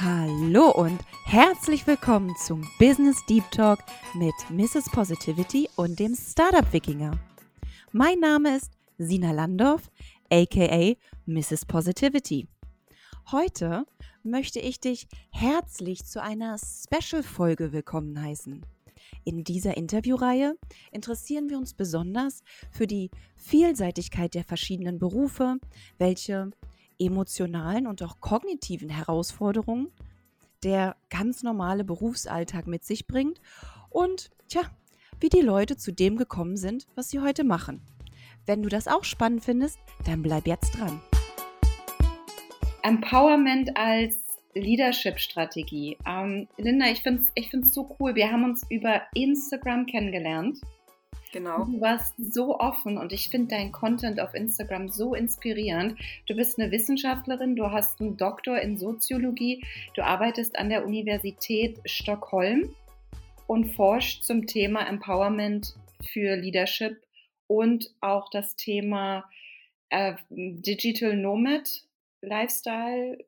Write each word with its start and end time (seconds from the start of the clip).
Hallo 0.00 0.70
und 0.70 1.00
herzlich 1.24 1.84
willkommen 1.88 2.32
zum 2.36 2.64
Business 2.78 3.16
Deep 3.26 3.50
Talk 3.50 3.80
mit 4.14 4.32
Mrs. 4.48 4.88
Positivity 4.92 5.68
und 5.74 5.98
dem 5.98 6.14
Startup 6.14 6.72
Wikinger. 6.72 7.18
Mein 7.90 8.20
Name 8.20 8.58
ist 8.58 8.70
Sina 8.98 9.32
Landorf, 9.32 9.90
aka 10.30 10.94
Mrs. 11.26 11.66
Positivity. 11.66 12.46
Heute 13.32 13.86
möchte 14.22 14.60
ich 14.60 14.78
dich 14.78 15.08
herzlich 15.32 16.04
zu 16.04 16.22
einer 16.22 16.58
Special-Folge 16.58 17.72
willkommen 17.72 18.22
heißen. 18.22 18.64
In 19.24 19.42
dieser 19.42 19.76
Interviewreihe 19.76 20.54
interessieren 20.92 21.50
wir 21.50 21.58
uns 21.58 21.74
besonders 21.74 22.44
für 22.70 22.86
die 22.86 23.10
Vielseitigkeit 23.34 24.34
der 24.34 24.44
verschiedenen 24.44 25.00
Berufe, 25.00 25.56
welche 25.98 26.52
emotionalen 26.98 27.86
und 27.86 28.02
auch 28.02 28.20
kognitiven 28.20 28.88
Herausforderungen 28.88 29.88
der 30.64 30.96
ganz 31.10 31.42
normale 31.42 31.84
Berufsalltag 31.84 32.66
mit 32.66 32.84
sich 32.84 33.06
bringt 33.06 33.40
und 33.90 34.30
tja, 34.48 34.62
wie 35.20 35.28
die 35.28 35.40
Leute 35.40 35.76
zu 35.76 35.92
dem 35.92 36.16
gekommen 36.16 36.56
sind, 36.56 36.86
was 36.94 37.10
sie 37.10 37.20
heute 37.20 37.44
machen. 37.44 37.80
Wenn 38.46 38.62
du 38.62 38.68
das 38.68 38.88
auch 38.88 39.04
spannend 39.04 39.44
findest, 39.44 39.78
dann 40.04 40.22
bleib 40.22 40.46
jetzt 40.46 40.78
dran. 40.78 41.00
Empowerment 42.82 43.76
als 43.76 44.16
Leadership-Strategie. 44.54 45.98
Ähm, 46.06 46.48
Linda, 46.56 46.86
ich 46.86 47.02
finde 47.02 47.22
es 47.22 47.30
ich 47.34 47.50
so 47.72 47.96
cool. 47.98 48.14
Wir 48.14 48.32
haben 48.32 48.44
uns 48.44 48.64
über 48.70 49.02
Instagram 49.14 49.86
kennengelernt. 49.86 50.58
Genau. 51.32 51.64
Du 51.64 51.80
warst 51.80 52.14
so 52.18 52.58
offen 52.58 52.96
und 52.96 53.12
ich 53.12 53.28
finde 53.28 53.48
dein 53.48 53.72
Content 53.72 54.20
auf 54.20 54.34
Instagram 54.34 54.88
so 54.88 55.14
inspirierend. 55.14 55.98
Du 56.26 56.34
bist 56.34 56.58
eine 56.58 56.70
Wissenschaftlerin, 56.70 57.56
du 57.56 57.70
hast 57.70 58.00
einen 58.00 58.16
Doktor 58.16 58.58
in 58.58 58.78
Soziologie, 58.78 59.64
du 59.94 60.04
arbeitest 60.04 60.58
an 60.58 60.70
der 60.70 60.86
Universität 60.86 61.78
Stockholm 61.84 62.74
und 63.46 63.74
forscht 63.74 64.24
zum 64.24 64.46
Thema 64.46 64.86
Empowerment 64.88 65.74
für 66.12 66.36
Leadership 66.36 67.02
und 67.46 67.90
auch 68.00 68.30
das 68.30 68.56
Thema 68.56 69.24
äh, 69.90 70.14
Digital 70.30 71.16
Nomad 71.16 71.68
Lifestyle 72.20 73.18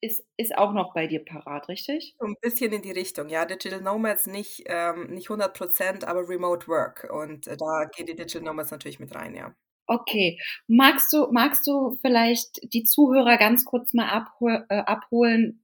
ist, 0.00 0.24
ist 0.36 0.56
auch 0.56 0.72
noch 0.72 0.94
bei 0.94 1.06
dir 1.06 1.24
parat, 1.24 1.68
richtig? 1.68 2.14
So 2.18 2.26
ein 2.26 2.36
bisschen 2.40 2.72
in 2.72 2.82
die 2.82 2.92
Richtung, 2.92 3.28
ja. 3.28 3.44
Digital 3.44 3.80
Nomads 3.80 4.26
nicht, 4.26 4.64
ähm, 4.66 5.08
nicht 5.12 5.28
100 5.28 5.56
Prozent, 5.56 6.04
aber 6.04 6.28
Remote 6.28 6.66
Work. 6.68 7.08
Und 7.12 7.46
äh, 7.46 7.56
da 7.56 7.84
gehen 7.94 8.06
die 8.06 8.16
Digital 8.16 8.42
Nomads 8.42 8.70
natürlich 8.70 9.00
mit 9.00 9.14
rein, 9.14 9.34
ja. 9.34 9.54
Okay. 9.86 10.38
Magst 10.68 11.12
du, 11.12 11.32
magst 11.32 11.66
du 11.66 11.98
vielleicht 12.00 12.60
die 12.72 12.84
Zuhörer 12.84 13.36
ganz 13.36 13.64
kurz 13.64 13.92
mal 13.92 14.08
abhol 14.08 14.64
äh, 14.68 14.78
abholen? 14.78 15.60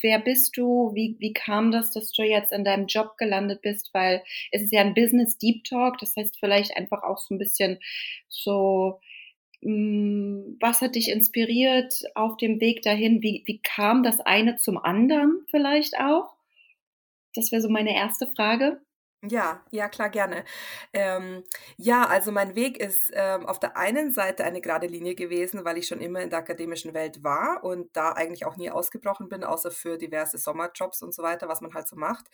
Wer 0.00 0.20
bist 0.20 0.56
du? 0.56 0.92
Wie, 0.94 1.16
wie 1.18 1.32
kam 1.32 1.72
das, 1.72 1.90
dass 1.90 2.12
du 2.12 2.22
jetzt 2.22 2.52
in 2.52 2.64
deinem 2.64 2.86
Job 2.86 3.16
gelandet 3.18 3.60
bist? 3.62 3.90
Weil 3.92 4.22
es 4.52 4.62
ist 4.62 4.72
ja 4.72 4.82
ein 4.82 4.94
Business 4.94 5.36
Deep 5.38 5.64
Talk, 5.64 5.98
das 5.98 6.14
heißt 6.16 6.38
vielleicht 6.38 6.76
einfach 6.76 7.02
auch 7.02 7.18
so 7.18 7.34
ein 7.34 7.38
bisschen 7.38 7.78
so 8.28 9.00
was 9.64 10.80
hat 10.80 10.94
dich 10.94 11.10
inspiriert 11.10 12.02
auf 12.14 12.36
dem 12.36 12.60
Weg 12.60 12.82
dahin? 12.82 13.22
Wie, 13.22 13.42
wie 13.46 13.60
kam 13.60 14.02
das 14.02 14.20
eine 14.20 14.56
zum 14.56 14.76
anderen 14.76 15.44
vielleicht 15.50 15.98
auch? 15.98 16.34
Das 17.34 17.50
wäre 17.50 17.62
so 17.62 17.68
meine 17.68 17.94
erste 17.94 18.26
Frage. 18.26 18.80
Ja, 19.26 19.62
ja, 19.70 19.88
klar, 19.88 20.10
gerne. 20.10 20.44
Ähm, 20.92 21.44
ja, 21.78 22.04
also 22.06 22.30
mein 22.30 22.54
Weg 22.56 22.76
ist 22.78 23.10
ähm, 23.14 23.46
auf 23.46 23.58
der 23.58 23.74
einen 23.76 24.10
Seite 24.10 24.44
eine 24.44 24.60
gerade 24.60 24.86
Linie 24.86 25.14
gewesen, 25.14 25.64
weil 25.64 25.78
ich 25.78 25.86
schon 25.86 26.00
immer 26.00 26.20
in 26.20 26.28
der 26.28 26.40
akademischen 26.40 26.92
Welt 26.92 27.22
war 27.24 27.64
und 27.64 27.96
da 27.96 28.12
eigentlich 28.12 28.44
auch 28.44 28.56
nie 28.58 28.70
ausgebrochen 28.70 29.30
bin, 29.30 29.42
außer 29.42 29.70
für 29.70 29.96
diverse 29.96 30.36
Sommerjobs 30.36 31.00
und 31.02 31.14
so 31.14 31.22
weiter, 31.22 31.48
was 31.48 31.62
man 31.62 31.72
halt 31.72 31.88
so 31.88 31.96
macht. 31.96 32.26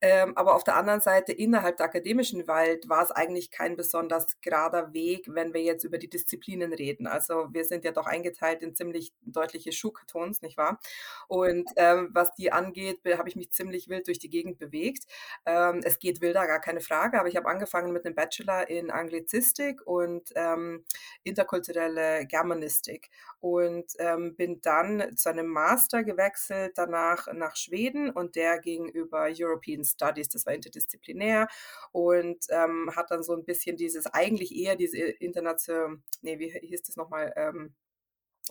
Ähm, 0.00 0.36
aber 0.36 0.54
auf 0.54 0.62
der 0.62 0.76
anderen 0.76 1.00
Seite, 1.00 1.32
innerhalb 1.32 1.78
der 1.78 1.86
akademischen 1.86 2.46
Welt 2.46 2.88
war 2.88 3.02
es 3.02 3.10
eigentlich 3.10 3.50
kein 3.50 3.74
besonders 3.74 4.40
gerader 4.40 4.92
Weg, 4.92 5.26
wenn 5.34 5.52
wir 5.54 5.62
jetzt 5.62 5.82
über 5.82 5.98
die 5.98 6.08
Disziplinen 6.08 6.72
reden. 6.72 7.08
Also 7.08 7.48
wir 7.52 7.64
sind 7.64 7.84
ja 7.84 7.90
doch 7.90 8.06
eingeteilt 8.06 8.62
in 8.62 8.76
ziemlich 8.76 9.12
deutliche 9.22 9.72
Schuhkartons, 9.72 10.40
nicht 10.42 10.56
wahr? 10.56 10.78
Und 11.26 11.68
ähm, 11.76 12.10
was 12.12 12.32
die 12.34 12.52
angeht, 12.52 13.00
habe 13.16 13.28
ich 13.28 13.36
mich 13.36 13.50
ziemlich 13.50 13.88
wild 13.88 14.06
durch 14.06 14.18
die 14.20 14.30
Gegend 14.30 14.58
bewegt. 14.58 15.04
Ähm, 15.46 15.80
es 15.84 15.98
geht 15.98 16.20
wilder, 16.28 16.46
gar 16.46 16.60
keine 16.60 16.80
Frage, 16.80 17.18
aber 17.18 17.28
ich 17.28 17.36
habe 17.36 17.48
angefangen 17.48 17.92
mit 17.92 18.04
einem 18.04 18.14
Bachelor 18.14 18.68
in 18.68 18.90
Anglizistik 18.90 19.86
und 19.86 20.30
ähm, 20.34 20.84
interkulturelle 21.24 22.26
Germanistik 22.26 23.10
und 23.40 23.92
ähm, 23.98 24.36
bin 24.36 24.60
dann 24.60 25.16
zu 25.16 25.30
einem 25.30 25.46
Master 25.46 26.04
gewechselt, 26.04 26.72
danach 26.76 27.26
nach 27.32 27.56
Schweden 27.56 28.10
und 28.10 28.36
der 28.36 28.58
ging 28.58 28.86
über 28.88 29.28
European 29.34 29.84
Studies, 29.84 30.28
das 30.28 30.46
war 30.46 30.54
interdisziplinär 30.54 31.48
und 31.92 32.44
ähm, 32.50 32.90
hat 32.94 33.10
dann 33.10 33.22
so 33.22 33.34
ein 33.34 33.44
bisschen 33.44 33.76
dieses, 33.76 34.06
eigentlich 34.06 34.54
eher 34.54 34.76
diese 34.76 34.98
internationale, 34.98 35.98
nee, 36.22 36.38
wie 36.38 36.50
hieß 36.50 36.82
das 36.82 36.96
nochmal, 36.96 37.32
ähm, 37.36 37.74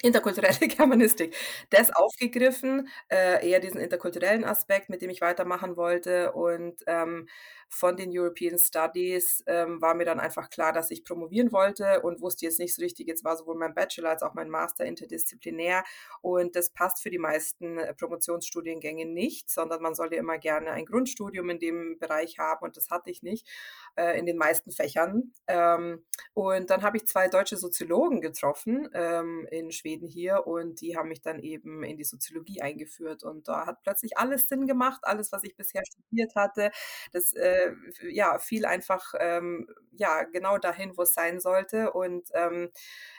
interkulturelle 0.01 0.67
Germanistik, 0.67 1.35
das 1.69 1.91
aufgegriffen, 1.95 2.87
äh, 3.09 3.47
eher 3.47 3.59
diesen 3.59 3.79
interkulturellen 3.79 4.43
Aspekt, 4.43 4.89
mit 4.89 5.01
dem 5.01 5.09
ich 5.09 5.21
weitermachen 5.21 5.75
wollte. 5.75 6.31
Und 6.33 6.83
ähm, 6.87 7.27
von 7.69 7.97
den 7.97 8.09
European 8.17 8.57
Studies 8.57 9.43
ähm, 9.45 9.81
war 9.81 9.93
mir 9.93 10.05
dann 10.05 10.19
einfach 10.19 10.49
klar, 10.49 10.71
dass 10.71 10.89
ich 10.91 11.03
promovieren 11.03 11.51
wollte 11.51 12.01
und 12.01 12.21
wusste 12.21 12.45
jetzt 12.45 12.59
nicht 12.59 12.73
so 12.73 12.81
richtig, 12.81 13.07
jetzt 13.07 13.23
war 13.23 13.35
sowohl 13.35 13.57
mein 13.57 13.73
Bachelor 13.73 14.11
als 14.11 14.23
auch 14.23 14.33
mein 14.33 14.49
Master 14.49 14.85
interdisziplinär. 14.85 15.83
Und 16.21 16.55
das 16.55 16.69
passt 16.69 17.01
für 17.01 17.09
die 17.09 17.17
meisten 17.17 17.77
äh, 17.77 17.93
Promotionsstudiengänge 17.93 19.05
nicht, 19.05 19.49
sondern 19.49 19.81
man 19.81 19.95
soll 19.95 20.13
ja 20.13 20.19
immer 20.19 20.37
gerne 20.37 20.71
ein 20.71 20.85
Grundstudium 20.85 21.49
in 21.49 21.59
dem 21.59 21.99
Bereich 21.99 22.39
haben 22.39 22.65
und 22.65 22.77
das 22.77 22.89
hatte 22.89 23.09
ich 23.09 23.21
nicht 23.23 23.47
äh, 23.95 24.17
in 24.17 24.25
den 24.25 24.37
meisten 24.37 24.71
Fächern. 24.71 25.33
Ähm, 25.47 26.05
und 26.33 26.69
dann 26.69 26.83
habe 26.83 26.97
ich 26.97 27.07
zwei 27.07 27.27
deutsche 27.27 27.57
Soziologen 27.57 28.21
getroffen 28.21 28.89
ähm, 28.93 29.47
in 29.51 29.71
Schweden 29.71 29.86
hier 29.95 30.45
und 30.47 30.81
die 30.81 30.97
haben 30.97 31.09
mich 31.09 31.21
dann 31.21 31.39
eben 31.39 31.83
in 31.83 31.97
die 31.97 32.03
Soziologie 32.03 32.61
eingeführt 32.61 33.23
und 33.23 33.47
da 33.47 33.65
hat 33.65 33.81
plötzlich 33.83 34.17
alles 34.17 34.47
Sinn 34.47 34.67
gemacht, 34.67 35.01
alles, 35.03 35.31
was 35.31 35.43
ich 35.43 35.55
bisher 35.55 35.83
studiert 35.85 36.35
hatte. 36.35 36.71
Das 37.11 37.33
äh, 37.33 37.71
ja, 38.09 38.37
fiel 38.39 38.65
einfach 38.65 39.13
ähm, 39.19 39.67
ja, 39.91 40.23
genau 40.23 40.57
dahin, 40.57 40.97
wo 40.97 41.03
es 41.03 41.13
sein 41.13 41.39
sollte. 41.39 41.91
Und 41.91 42.29
ähm, 42.33 42.69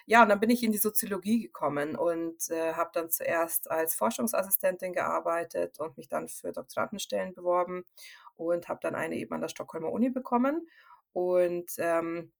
ja, 0.07 0.23
und 0.23 0.29
dann 0.29 0.41
bin 0.41 0.51
ich 0.51 0.63
in 0.63 0.73
die 0.73 0.79
Soziologie 0.79 1.43
gekommen 1.43 1.97
und 1.97 2.51
äh, 2.51 2.75
habe 2.75 2.91
dann 2.93 3.11
zuerst 3.11 3.71
als 3.71 3.95
Forschungsassistentin 3.95 4.93
gearbeitet 4.93 5.79
und 5.81 5.97
mich 5.97 6.09
dann 6.09 6.29
für 6.29 6.53
Doktorandenstellen 6.53 7.35
beworben 7.35 7.85
und 8.37 8.69
habe 8.69 8.81
dann 8.83 8.95
eine 8.95 9.17
eben 9.17 9.35
an 9.35 9.41
der 9.41 9.49
Stockholmer 9.49 9.91
Uni 9.93 10.11
bekommen. 10.11 10.69
Und 11.13 11.71
ähm, 11.79 12.33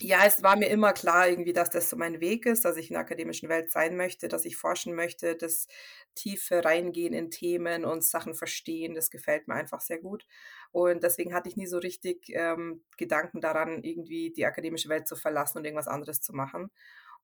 ja, 0.00 0.24
es 0.26 0.42
war 0.42 0.56
mir 0.56 0.68
immer 0.68 0.92
klar 0.92 1.28
irgendwie, 1.28 1.52
dass 1.52 1.70
das 1.70 1.88
so 1.90 1.96
mein 1.96 2.20
Weg 2.20 2.46
ist, 2.46 2.64
dass 2.64 2.76
ich 2.76 2.88
in 2.90 2.94
der 2.94 3.02
akademischen 3.02 3.48
Welt 3.48 3.70
sein 3.70 3.96
möchte, 3.96 4.28
dass 4.28 4.44
ich 4.44 4.56
forschen 4.56 4.94
möchte, 4.94 5.36
das 5.36 5.66
tiefe 6.14 6.64
Reingehen 6.64 7.12
in 7.14 7.30
Themen 7.30 7.84
und 7.84 8.04
Sachen 8.04 8.34
verstehen, 8.34 8.94
das 8.94 9.10
gefällt 9.10 9.48
mir 9.48 9.54
einfach 9.54 9.80
sehr 9.80 9.98
gut. 9.98 10.26
Und 10.72 11.02
deswegen 11.02 11.34
hatte 11.34 11.48
ich 11.48 11.56
nie 11.56 11.66
so 11.66 11.78
richtig 11.78 12.26
ähm, 12.30 12.82
Gedanken 12.96 13.40
daran, 13.40 13.82
irgendwie 13.84 14.32
die 14.32 14.46
akademische 14.46 14.88
Welt 14.88 15.06
zu 15.06 15.16
verlassen 15.16 15.58
und 15.58 15.64
irgendwas 15.64 15.88
anderes 15.88 16.20
zu 16.20 16.32
machen. 16.32 16.70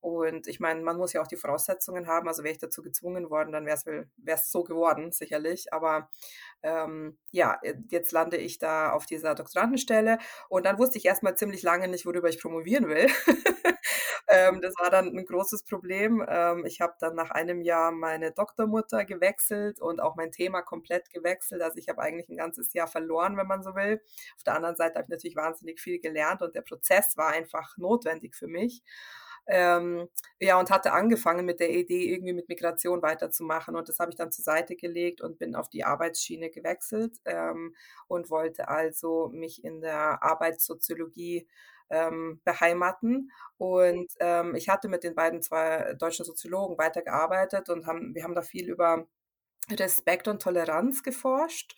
Und 0.01 0.47
ich 0.47 0.61
meine, 0.61 0.81
man 0.81 0.97
muss 0.97 1.13
ja 1.13 1.21
auch 1.21 1.27
die 1.27 1.37
Voraussetzungen 1.37 2.07
haben. 2.07 2.27
Also 2.27 2.43
wäre 2.43 2.53
ich 2.53 2.59
dazu 2.59 2.83
gezwungen 2.83 3.31
worden, 3.31 3.53
dann 3.53 3.67
wäre 3.67 4.07
es 4.27 4.51
so 4.51 4.65
geworden, 4.65 5.13
sicherlich. 5.13 5.73
Aber 5.73 6.09
ähm, 6.63 7.19
ja, 7.31 7.59
äh, 7.63 7.75
jetzt 7.91 8.13
lande 8.13 8.39
ich 8.39 8.59
da 8.59 8.93
auf 8.93 9.07
dieser 9.07 9.35
Doktorandenstelle. 9.35 10.19
Und 10.49 10.67
dann 10.67 10.79
wusste 10.79 10.99
ich 10.99 11.05
erstmal 11.05 11.37
ziemlich 11.37 11.63
lange 11.63 11.89
nicht, 11.89 12.07
worüber 12.07 12.29
ich 12.29 12.41
promovieren 12.41 12.89
will. 12.89 13.09
ähm, 14.29 14.61
das 14.63 14.75
war 14.79 14.91
dann 14.91 15.09
ein 15.17 15.27
großes 15.27 15.65
Problem. 15.65 16.25
Ähm, 16.27 16.65
ich 16.65 16.81
habe 16.81 16.95
dann 17.01 17.15
nach 17.15 17.31
einem 17.31 17.61
Jahr 17.63 17.93
meine 17.93 18.33
Doktormutter 18.33 19.05
gewechselt 19.05 19.81
und 19.81 20.01
auch 20.01 20.17
mein 20.17 20.33
Thema 20.33 20.63
komplett 20.63 21.11
gewechselt. 21.11 21.63
Also 21.63 21.77
ich 21.79 21.89
habe 21.89 22.01
eigentlich 22.01 22.29
ein 22.29 22.37
ganzes 22.37 22.73
Jahr 22.73 22.87
verloren, 22.87 23.37
wenn 23.37 23.47
man 23.47 23.63
so 23.63 23.75
will. 23.75 24.01
Auf 24.37 24.45
der 24.45 24.55
anderen 24.55 24.77
Seite 24.77 24.95
habe 24.95 25.05
ich 25.05 25.11
natürlich 25.11 25.37
wahnsinnig 25.37 25.81
viel 25.81 26.01
gelernt 26.01 26.43
und 26.43 26.55
der 26.55 26.63
Prozess 26.63 27.17
war 27.17 27.29
einfach 27.29 27.77
notwendig 27.77 28.35
für 28.35 28.47
mich. 28.47 28.83
Ähm, 29.47 30.09
ja, 30.39 30.59
und 30.59 30.71
hatte 30.71 30.93
angefangen 30.93 31.45
mit 31.45 31.61
der 31.61 31.71
Idee, 31.71 32.13
irgendwie 32.13 32.33
mit 32.33 32.49
Migration 32.49 33.03
weiterzumachen. 33.03 33.77
Und 33.77 33.89
das 33.89 33.99
habe 33.99 34.11
ich 34.11 34.17
dann 34.17 34.33
zur 34.33 34.45
Seite 34.45 34.77
gelegt 34.77 35.21
und 35.21 35.39
bin 35.39 35.55
auf 35.55 35.69
die 35.69 35.85
Arbeitsschiene 35.85 36.51
gewechselt 36.51 37.17
ähm, 37.25 37.75
und 38.09 38.31
wollte 38.31 38.69
also 38.69 39.29
mich 39.33 39.65
in 39.65 39.81
der 39.81 40.23
Arbeitssoziologie 40.23 41.49
ähm, 41.91 42.41
beheimaten. 42.45 43.31
Und 43.59 44.11
ähm, 44.21 44.55
ich 44.55 44.69
hatte 44.69 44.89
mit 44.89 45.05
den 45.05 45.15
beiden 45.15 45.43
zwei 45.43 45.95
deutschen 45.99 46.25
Soziologen 46.25 46.79
weitergearbeitet 46.79 47.69
und 47.69 47.87
haben, 47.87 48.15
wir 48.15 48.25
haben 48.25 48.35
da 48.35 48.43
viel 48.43 48.69
über 48.69 49.07
Respekt 49.71 50.29
und 50.29 50.41
Toleranz 50.43 51.03
geforscht. 51.03 51.77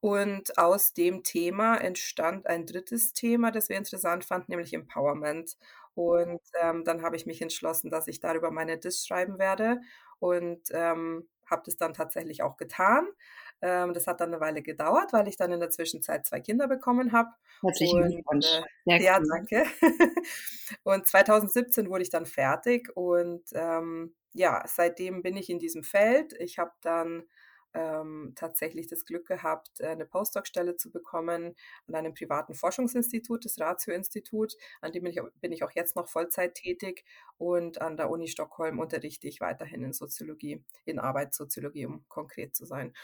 Und 0.00 0.58
aus 0.58 0.92
dem 0.92 1.22
Thema 1.22 1.76
entstand 1.76 2.46
ein 2.46 2.66
drittes 2.66 3.14
Thema, 3.14 3.50
das 3.50 3.70
wir 3.70 3.78
interessant 3.78 4.24
fanden, 4.24 4.52
nämlich 4.52 4.74
Empowerment. 4.74 5.56
Und 5.94 6.40
ähm, 6.60 6.84
dann 6.84 7.02
habe 7.02 7.16
ich 7.16 7.26
mich 7.26 7.40
entschlossen, 7.40 7.90
dass 7.90 8.08
ich 8.08 8.20
darüber 8.20 8.50
meine 8.50 8.78
Diss 8.78 9.06
schreiben 9.06 9.38
werde. 9.38 9.80
Und 10.18 10.62
ähm, 10.70 11.28
habe 11.50 11.62
das 11.64 11.76
dann 11.76 11.94
tatsächlich 11.94 12.42
auch 12.42 12.56
getan. 12.56 13.06
Ähm, 13.62 13.94
das 13.94 14.06
hat 14.06 14.20
dann 14.20 14.30
eine 14.32 14.40
Weile 14.40 14.62
gedauert, 14.62 15.12
weil 15.12 15.28
ich 15.28 15.36
dann 15.36 15.52
in 15.52 15.60
der 15.60 15.70
Zwischenzeit 15.70 16.26
zwei 16.26 16.40
Kinder 16.40 16.68
bekommen 16.68 17.12
habe. 17.12 17.30
Herzlichen 17.62 18.02
Glückwunsch. 18.02 18.46
Äh, 18.86 19.02
ja, 19.02 19.20
danke. 19.20 19.64
und 20.82 21.06
2017 21.06 21.88
wurde 21.88 22.02
ich 22.02 22.10
dann 22.10 22.26
fertig 22.26 22.94
und 22.96 23.44
ähm, 23.52 24.14
ja, 24.32 24.64
seitdem 24.66 25.22
bin 25.22 25.36
ich 25.36 25.48
in 25.48 25.58
diesem 25.58 25.84
Feld. 25.84 26.34
Ich 26.40 26.58
habe 26.58 26.72
dann 26.80 27.24
ähm, 27.74 28.32
tatsächlich 28.36 28.86
das 28.86 29.04
Glück 29.04 29.26
gehabt, 29.26 29.80
äh, 29.80 29.88
eine 29.88 30.06
Postdoc-Stelle 30.06 30.76
zu 30.76 30.90
bekommen 30.90 31.54
an 31.88 31.94
einem 31.94 32.14
privaten 32.14 32.54
Forschungsinstitut, 32.54 33.44
das 33.44 33.58
Ratio-Institut, 33.58 34.54
an 34.80 34.92
dem 34.92 35.04
bin 35.04 35.12
ich, 35.12 35.20
bin 35.40 35.52
ich 35.52 35.62
auch 35.64 35.72
jetzt 35.72 35.96
noch 35.96 36.08
Vollzeit 36.08 36.54
tätig 36.54 37.04
und 37.36 37.80
an 37.80 37.96
der 37.96 38.10
Uni 38.10 38.28
Stockholm 38.28 38.78
unterrichte 38.78 39.28
ich 39.28 39.40
weiterhin 39.40 39.82
in 39.84 39.92
Soziologie, 39.92 40.64
in 40.84 40.98
Arbeitssoziologie, 40.98 41.86
um 41.86 42.04
konkret 42.08 42.54
zu 42.54 42.64
sein. 42.64 42.94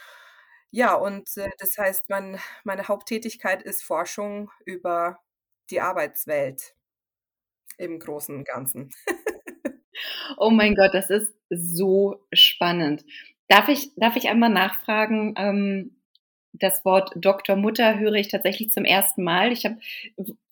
Ja, 0.71 0.95
und 0.95 1.35
äh, 1.35 1.49
das 1.59 1.77
heißt, 1.77 2.09
mein, 2.09 2.39
meine 2.63 2.87
Haupttätigkeit 2.87 3.61
ist 3.61 3.83
Forschung 3.83 4.49
über 4.65 5.19
die 5.69 5.81
Arbeitswelt 5.81 6.75
im 7.77 7.99
Großen 7.99 8.35
und 8.35 8.45
Ganzen. 8.45 8.89
oh 10.37 10.49
mein 10.49 10.75
Gott, 10.75 10.93
das 10.93 11.09
ist 11.09 11.33
so 11.49 12.25
spannend. 12.31 13.03
Darf 13.51 13.67
ich, 13.67 13.91
darf 13.97 14.15
ich 14.15 14.29
einmal 14.29 14.49
nachfragen? 14.49 15.33
Ähm, 15.37 15.97
das 16.53 16.85
Wort 16.85 17.11
Dr. 17.17 17.57
Mutter 17.57 17.99
höre 17.99 18.13
ich 18.13 18.29
tatsächlich 18.29 18.71
zum 18.71 18.85
ersten 18.85 19.25
Mal. 19.25 19.51
Ich 19.51 19.65
habe 19.65 19.75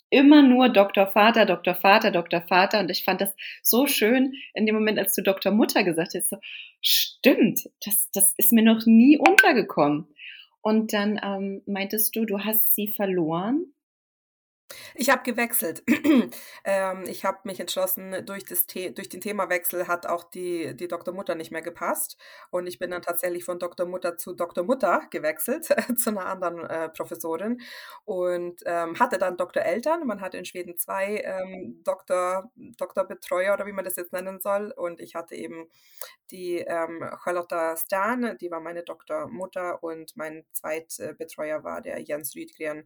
immer 0.10 0.42
nur 0.42 0.68
Dr. 0.68 1.08
Vater, 1.08 1.46
Dr. 1.46 1.76
Vater, 1.76 2.12
Dr. 2.12 2.42
Vater 2.42 2.82
und 2.82 2.92
ich 2.92 3.06
fand 3.06 3.22
das 3.22 3.34
so 3.64 3.88
schön 3.88 4.34
in 4.54 4.66
dem 4.66 4.76
Moment, 4.76 5.00
als 5.00 5.16
du 5.16 5.22
Dr. 5.22 5.54
Mutter 5.54 5.86
gesagt 5.86 6.14
hast. 6.14 6.30
So, 6.30 6.38
stimmt, 6.82 7.70
das, 7.86 8.10
das 8.12 8.34
ist 8.36 8.52
mir 8.52 8.64
noch 8.64 8.86
nie 8.86 9.18
untergekommen. 9.18 10.08
Und 10.60 10.92
dann 10.92 11.22
ähm, 11.24 11.62
meintest 11.68 12.14
du, 12.18 12.26
du 12.26 12.40
hast 12.40 12.76
sie 12.76 12.90
verloren. 12.90 13.74
Ich 14.96 15.10
habe 15.10 15.24
gewechselt. 15.24 15.84
ähm, 16.64 17.04
ich 17.08 17.26
habe 17.26 17.40
mich 17.44 17.60
entschlossen, 17.60 18.26
durch, 18.26 18.44
das 18.46 18.66
durch 18.68 19.10
den 19.10 19.22
Themawechsel 19.22 19.88
hat 19.88 20.06
auch 20.06 20.24
die, 20.24 20.76
die 20.76 20.88
Dr. 20.88 21.14
Mutter 21.14 21.36
nicht 21.36 21.52
mehr 21.52 21.62
gepasst. 21.62 22.18
Und 22.52 22.68
ich 22.68 22.80
bin 22.80 22.92
dann 22.92 23.02
tatsächlich 23.02 23.44
von 23.46 23.60
Dr. 23.60 23.86
Mutter 23.88 24.18
zu 24.18 24.34
Dr. 24.34 24.64
Mutter 24.64 25.02
gewechselt, 25.10 25.66
zu 25.98 26.10
einer 26.10 26.26
anderen 26.26 26.66
äh, 26.66 26.90
Professorin. 26.90 27.62
Und 28.06 28.62
ähm, 28.66 29.00
hatte 29.00 29.18
dann 29.18 29.38
Dr. 29.38 29.64
Eltern. 29.64 30.06
Man 30.06 30.22
hat 30.22 30.36
in 30.36 30.46
Schweden 30.46 30.78
zwei 30.78 31.22
ähm, 31.24 31.82
Doktor, 31.84 32.52
Doktorbetreuer 32.56 33.54
oder 33.54 33.66
wie 33.66 33.74
man 33.74 33.86
das 33.86 33.96
jetzt 33.96 34.14
nennen 34.14 34.40
soll. 34.40 34.72
Und 34.72 35.02
ich 35.02 35.16
hatte 35.16 35.36
eben 35.36 35.68
die 36.32 36.60
ähm, 36.60 37.04
Charlotta 37.24 37.76
Stern, 37.76 38.38
die 38.40 38.52
war 38.52 38.60
meine 38.60 38.84
Dr. 38.84 39.28
Mutter. 39.28 39.84
Und 39.84 40.16
mein 40.16 40.46
Zweitbetreuer 40.52 41.64
war 41.64 41.82
der 41.82 42.00
Jens 42.02 42.36
Rydgren. 42.36 42.86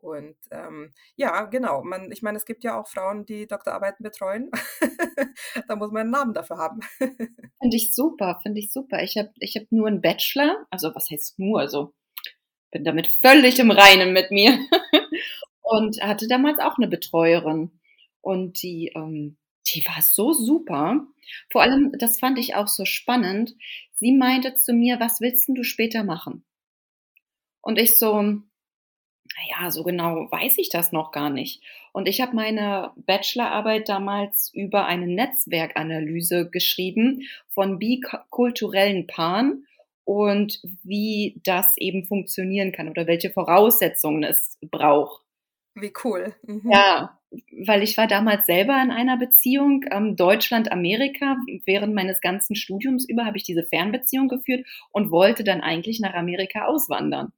Und 0.00 0.36
ähm, 0.50 0.92
ja, 1.16 1.44
genau. 1.44 1.82
Man, 1.82 2.10
ich 2.10 2.22
meine, 2.22 2.38
es 2.38 2.46
gibt 2.46 2.64
ja 2.64 2.80
auch 2.80 2.88
Frauen, 2.88 3.26
die 3.26 3.46
Doktorarbeiten 3.46 4.02
betreuen. 4.02 4.50
da 5.68 5.76
muss 5.76 5.90
man 5.90 6.02
einen 6.02 6.10
Namen 6.10 6.34
dafür 6.34 6.58
haben. 6.58 6.80
finde 6.98 7.76
ich 7.76 7.94
super, 7.94 8.40
finde 8.42 8.60
ich 8.60 8.72
super. 8.72 9.02
Ich 9.02 9.16
habe 9.16 9.30
ich 9.38 9.56
hab 9.56 9.70
nur 9.70 9.86
einen 9.86 10.00
Bachelor, 10.00 10.66
also 10.70 10.94
was 10.94 11.10
heißt 11.10 11.38
nur, 11.38 11.60
also 11.60 11.94
bin 12.70 12.84
damit 12.84 13.08
völlig 13.20 13.58
im 13.58 13.70
Reinen 13.70 14.12
mit 14.12 14.30
mir. 14.30 14.58
und 15.62 16.02
hatte 16.02 16.26
damals 16.28 16.58
auch 16.58 16.78
eine 16.78 16.88
Betreuerin. 16.88 17.70
Und 18.20 18.62
die, 18.62 18.92
ähm, 18.94 19.38
die 19.66 19.84
war 19.86 20.02
so 20.02 20.32
super. 20.32 21.06
Vor 21.50 21.62
allem, 21.62 21.92
das 21.98 22.18
fand 22.18 22.38
ich 22.38 22.54
auch 22.54 22.68
so 22.68 22.84
spannend. 22.84 23.54
Sie 23.94 24.12
meinte 24.12 24.54
zu 24.54 24.72
mir, 24.72 24.98
was 24.98 25.20
willst 25.20 25.48
du 25.48 25.62
später 25.62 26.04
machen? 26.04 26.44
Und 27.60 27.78
ich 27.78 27.98
so, 27.98 28.40
naja, 29.36 29.70
so 29.70 29.84
genau 29.84 30.28
weiß 30.30 30.58
ich 30.58 30.70
das 30.70 30.92
noch 30.92 31.12
gar 31.12 31.30
nicht. 31.30 31.62
Und 31.92 32.08
ich 32.08 32.20
habe 32.20 32.36
meine 32.36 32.92
Bachelorarbeit 32.96 33.88
damals 33.88 34.52
über 34.54 34.86
eine 34.86 35.06
Netzwerkanalyse 35.06 36.50
geschrieben 36.50 37.22
von 37.48 37.78
bikulturellen 37.78 39.06
Paaren 39.06 39.66
und 40.04 40.60
wie 40.82 41.40
das 41.44 41.76
eben 41.76 42.04
funktionieren 42.04 42.72
kann 42.72 42.88
oder 42.88 43.06
welche 43.06 43.30
Voraussetzungen 43.30 44.24
es 44.24 44.58
braucht. 44.70 45.22
Wie 45.74 45.92
cool. 46.04 46.34
Mhm. 46.42 46.70
Ja, 46.70 47.18
weil 47.64 47.82
ich 47.82 47.96
war 47.96 48.08
damals 48.08 48.46
selber 48.46 48.80
in 48.82 48.90
einer 48.90 49.16
Beziehung, 49.16 49.84
ähm, 49.90 50.16
Deutschland-Amerika. 50.16 51.36
Während 51.64 51.94
meines 51.94 52.20
ganzen 52.20 52.56
Studiums 52.56 53.08
über 53.08 53.24
habe 53.24 53.36
ich 53.36 53.44
diese 53.44 53.62
Fernbeziehung 53.62 54.28
geführt 54.28 54.66
und 54.90 55.10
wollte 55.10 55.44
dann 55.44 55.60
eigentlich 55.60 56.00
nach 56.00 56.14
Amerika 56.14 56.64
auswandern. 56.66 57.32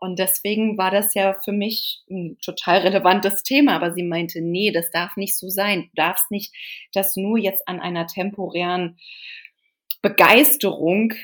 Und 0.00 0.18
deswegen 0.18 0.78
war 0.78 0.90
das 0.90 1.14
ja 1.14 1.34
für 1.44 1.52
mich 1.52 2.02
ein 2.08 2.38
total 2.40 2.78
relevantes 2.78 3.42
Thema. 3.42 3.76
Aber 3.76 3.92
sie 3.92 4.02
meinte, 4.02 4.40
nee, 4.40 4.70
das 4.70 4.90
darf 4.90 5.16
nicht 5.16 5.36
so 5.36 5.48
sein. 5.48 5.82
Du 5.82 5.90
darfst 5.96 6.30
nicht 6.30 6.54
das 6.92 7.16
nur 7.16 7.38
jetzt 7.38 7.66
an 7.66 7.80
einer 7.80 8.06
temporären 8.06 8.98
Begeisterung 10.02 11.14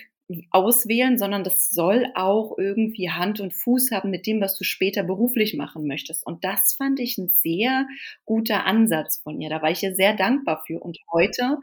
auswählen, 0.51 1.19
sondern 1.19 1.45
das 1.45 1.69
soll 1.71 2.07
auch 2.15 2.57
irgendwie 2.59 3.11
Hand 3.11 3.41
und 3.41 3.53
Fuß 3.53 3.91
haben 3.91 4.11
mit 4.11 4.27
dem, 4.27 4.41
was 4.41 4.57
du 4.57 4.65
später 4.65 5.03
beruflich 5.03 5.55
machen 5.55 5.87
möchtest. 5.87 6.27
Und 6.27 6.45
das 6.45 6.75
fand 6.77 6.99
ich 6.99 7.19
ein 7.19 7.29
sehr 7.29 7.87
guter 8.25 8.65
Ansatz 8.65 9.21
von 9.23 9.41
ihr. 9.41 9.51
Da 9.51 9.63
war 9.63 9.71
ich 9.71 9.83
ihr 9.83 9.95
sehr 9.95 10.15
dankbar 10.15 10.63
für. 10.67 10.81
Und 10.81 10.99
heute 11.13 11.59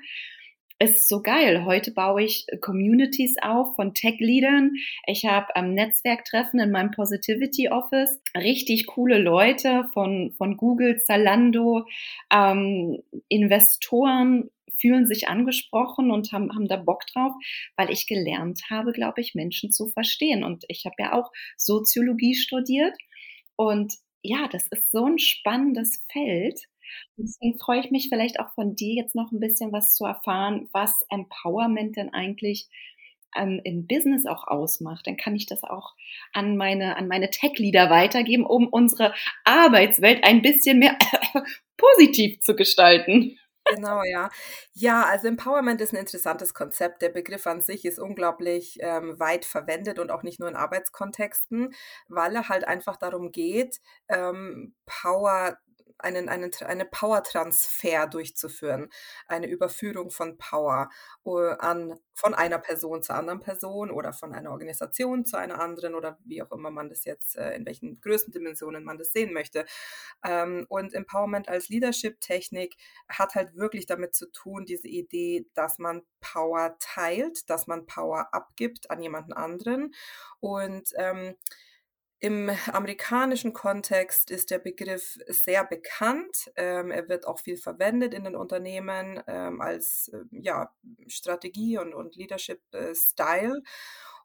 ist 0.82 1.08
so 1.08 1.22
geil. 1.22 1.64
Heute 1.66 1.92
baue 1.92 2.24
ich 2.24 2.48
Communities 2.60 3.36
auf 3.40 3.76
von 3.76 3.94
Tech-Leadern. 3.94 4.72
Ich 5.06 5.26
habe 5.26 5.48
ähm, 5.56 5.76
Netzwerktreffen 5.76 6.60
in 6.60 6.72
meinem 6.72 6.90
Positivity 6.90 7.70
Office. 7.70 8.20
Richtig 8.36 8.88
coole 8.88 9.20
Leute 9.20 9.86
von, 9.94 10.34
von 10.38 10.58
Google, 10.58 10.98
Zalando, 10.98 11.86
ähm, 12.34 13.04
Investoren 13.30 14.50
fühlen 14.76 15.06
sich 15.06 15.28
angesprochen 15.28 16.10
und 16.10 16.32
haben, 16.32 16.52
haben 16.52 16.68
da 16.68 16.78
Bock 16.78 17.06
drauf, 17.14 17.34
weil 17.76 17.92
ich 17.92 18.08
gelernt 18.08 18.64
habe, 18.72 18.92
glaube 18.92 19.22
ich, 19.22 19.36
Menschen 19.36 19.72
zu 19.72 19.86
verstehen. 19.86 20.44
Und 20.44 20.66
ich 20.68 20.86
habe 20.86 20.96
ja 20.98 21.14
auch 21.14 21.32
Soziologie 21.58 22.34
studiert. 22.34 22.98
Und 23.56 23.94
ja, 24.24 24.48
das 24.52 24.66
ist 24.70 24.90
so 24.90 25.06
ein 25.06 25.20
spannendes 25.20 26.04
Feld. 26.12 26.60
Deswegen 27.18 27.60
freue 27.60 27.80
ich 27.80 27.92
mich 27.92 28.10
vielleicht 28.10 28.40
auch 28.40 28.54
von 28.54 28.76
dir 28.76 28.96
jetzt 28.96 29.16
noch 29.16 29.32
ein 29.32 29.40
bisschen 29.40 29.72
was 29.72 29.94
zu 29.94 30.06
erfahren, 30.06 30.70
was 30.72 31.06
Empowerment 31.10 31.96
denn 31.98 32.14
eigentlich 32.14 32.68
ähm, 33.36 33.62
im 33.64 33.88
Business 33.88 34.26
auch 34.26 34.48
ausmacht. 34.48 35.08
Dann 35.08 35.18
kann 35.18 35.36
ich 35.36 35.46
das 35.46 35.64
auch 35.64 35.96
an 36.34 36.58
meine, 36.58 36.98
an 36.98 37.08
meine 37.08 37.30
Tech-Leader 37.30 37.90
weitergeben, 37.90 38.46
um 38.46 38.68
unsere 38.68 39.14
Arbeitswelt 39.44 40.24
ein 40.24 40.42
bisschen 40.42 40.80
mehr 40.80 40.98
positiv 41.78 42.40
zu 42.42 42.56
gestalten. 42.56 43.38
Genau, 43.66 44.04
ja. 44.04 44.30
Ja, 44.74 45.04
also 45.06 45.28
Empowerment 45.28 45.80
ist 45.82 45.94
ein 45.94 46.00
interessantes 46.00 46.54
Konzept. 46.54 47.02
Der 47.02 47.10
Begriff 47.10 47.46
an 47.48 47.62
sich 47.62 47.86
ist 47.86 48.00
unglaublich 48.00 48.78
ähm, 48.82 49.20
weit 49.20 49.46
verwendet 49.46 50.00
und 50.00 50.12
auch 50.12 50.24
nicht 50.24 50.40
nur 50.40 50.50
in 50.50 50.56
Arbeitskontexten, 50.56 51.74
weil 52.08 52.36
er 52.36 52.50
halt 52.50 52.68
einfach 52.68 52.98
darum 52.98 53.32
geht, 53.32 53.80
ähm, 54.10 54.76
Power 54.86 55.58
einen, 56.04 56.30
einen, 56.30 56.52
einen 56.66 56.90
Power-Transfer 56.90 58.08
durchzuführen, 58.08 58.90
eine 59.28 59.48
Überführung 59.48 60.12
von 60.12 60.38
Power 60.38 60.90
an, 61.24 62.00
von 62.14 62.34
einer 62.34 62.60
Person 62.60 63.02
zur 63.04 63.16
anderen 63.16 63.40
Person 63.40 63.92
oder 63.92 64.14
von 64.14 64.34
einer 64.34 64.52
Organisation 64.52 65.26
zu 65.26 65.38
einer 65.38 65.60
anderen 65.60 65.96
oder 65.96 66.20
wie 66.24 66.42
auch 66.42 66.52
immer 66.52 66.72
man 66.72 66.90
das 66.90 67.06
jetzt, 67.06 67.36
äh, 67.36 67.56
in 67.56 67.66
welchen 67.66 68.00
Größendimensionen 68.02 68.84
man 68.84 68.98
das 68.98 69.12
sehen 69.12 69.34
möchte. 69.34 69.66
Ähm, 70.24 70.66
und 70.70 70.94
Empowerment 70.94 71.50
als 71.50 71.70
Leadership-Technik 71.70 72.76
hat 73.10 73.36
halt 73.36 73.56
wirklich 73.56 73.86
damit 73.86 74.16
zu 74.16 74.32
tun, 74.32 74.66
diese 74.66 74.88
Idee, 74.88 75.48
dass 75.54 75.80
man 75.80 76.04
Power 76.20 76.78
teilt, 76.80 77.50
dass 77.50 77.68
man 77.68 77.86
Power 77.86 78.34
abgibt 78.34 78.92
an 78.92 79.02
jemanden 79.02 79.34
anderen 79.34 79.94
und 80.40 80.90
ähm, 80.96 81.36
im 82.22 82.52
amerikanischen 82.72 83.52
Kontext 83.52 84.30
ist 84.30 84.52
der 84.52 84.60
Begriff 84.60 85.18
sehr 85.28 85.66
bekannt. 85.66 86.52
Ähm, 86.56 86.92
er 86.92 87.10
wird 87.10 87.28
auch 87.28 87.40
viel 87.40 87.58
verwendet 87.58 88.14
in 88.14 88.24
den 88.24 88.36
Unternehmen 88.36 89.22
ähm, 89.28 89.60
als 89.60 90.10
äh, 90.14 90.20
ja, 90.30 90.72
Strategie 91.08 91.80
und, 91.80 91.96
und 91.96 92.16
Leadership-Style. 92.16 93.58
Äh, 93.58 93.70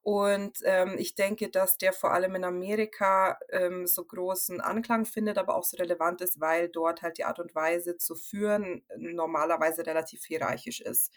und 0.03 0.59
ähm, 0.65 0.97
ich 0.99 1.15
denke, 1.15 1.49
dass 1.49 1.79
der 1.79 1.95
vor 1.95 2.12
allem 2.12 2.35
in 2.35 2.45
Amerika 2.45 3.38
ähm, 3.50 3.87
so 3.87 4.05
großen 4.05 4.61
Anklang 4.61 5.07
findet, 5.07 5.38
aber 5.38 5.57
auch 5.57 5.65
so 5.65 5.79
relevant 5.79 6.21
ist, 6.21 6.38
weil 6.38 6.69
dort 6.69 7.00
halt 7.00 7.17
die 7.17 7.25
Art 7.25 7.41
und 7.41 7.55
Weise 7.55 7.97
zu 7.97 8.15
führen 8.15 8.85
normalerweise 8.97 9.87
relativ 9.87 10.25
hierarchisch 10.26 10.81
ist. 10.83 11.12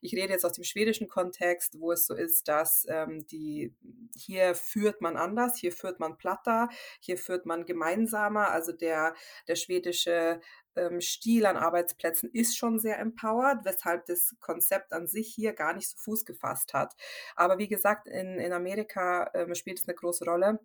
Ich 0.00 0.14
rede 0.14 0.32
jetzt 0.32 0.44
aus 0.44 0.52
dem 0.52 0.64
schwedischen 0.64 1.08
Kontext, 1.08 1.80
wo 1.80 1.92
es 1.92 2.06
so 2.06 2.14
ist, 2.14 2.48
dass 2.48 2.86
ähm, 2.88 3.26
die 3.26 3.74
hier 4.14 4.54
führt 4.54 5.00
man 5.00 5.16
anders, 5.16 5.56
hier 5.56 5.72
führt 5.72 6.00
man 6.00 6.16
platter, 6.16 6.68
hier 7.00 7.18
führt 7.18 7.46
man 7.46 7.64
gemeinsamer. 7.66 8.50
Also 8.50 8.72
der, 8.72 9.14
der 9.48 9.56
schwedische 9.56 10.40
ähm, 10.76 11.00
Stil 11.00 11.46
an 11.46 11.56
Arbeitsplätzen 11.56 12.30
ist 12.32 12.56
schon 12.56 12.78
sehr 12.78 12.98
empowered, 12.98 13.64
weshalb 13.64 14.06
das 14.06 14.34
Konzept 14.40 14.92
an 14.92 15.06
sich 15.06 15.32
hier 15.34 15.52
gar 15.52 15.74
nicht 15.74 15.88
so 15.88 15.96
Fuß 15.98 16.24
gefasst 16.24 16.74
hat. 16.74 16.94
Aber 17.36 17.58
wie 17.58 17.68
gesagt, 17.68 18.08
in, 18.08 18.38
in 18.38 18.52
Amerika 18.52 19.30
ähm, 19.34 19.54
spielt 19.54 19.78
es 19.78 19.88
eine 19.88 19.94
große 19.94 20.24
Rolle. 20.24 20.60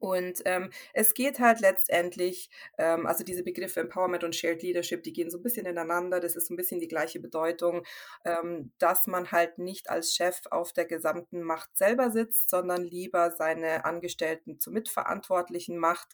Und 0.00 0.42
ähm, 0.44 0.70
es 0.92 1.14
geht 1.14 1.40
halt 1.40 1.60
letztendlich, 1.60 2.50
ähm, 2.78 3.06
also 3.06 3.24
diese 3.24 3.42
Begriffe 3.42 3.80
Empowerment 3.80 4.24
und 4.24 4.34
Shared 4.34 4.62
Leadership, 4.62 5.02
die 5.02 5.12
gehen 5.12 5.30
so 5.30 5.38
ein 5.38 5.42
bisschen 5.42 5.66
ineinander, 5.66 6.20
das 6.20 6.36
ist 6.36 6.48
so 6.48 6.54
ein 6.54 6.56
bisschen 6.56 6.80
die 6.80 6.88
gleiche 6.88 7.20
Bedeutung, 7.20 7.84
ähm, 8.24 8.72
dass 8.78 9.06
man 9.06 9.32
halt 9.32 9.58
nicht 9.58 9.90
als 9.90 10.14
Chef 10.14 10.40
auf 10.50 10.72
der 10.72 10.86
gesamten 10.86 11.42
Macht 11.42 11.76
selber 11.76 12.10
sitzt, 12.10 12.50
sondern 12.50 12.84
lieber 12.84 13.30
seine 13.30 13.84
Angestellten 13.84 14.60
zu 14.60 14.70
Mitverantwortlichen 14.70 15.78
macht, 15.78 16.08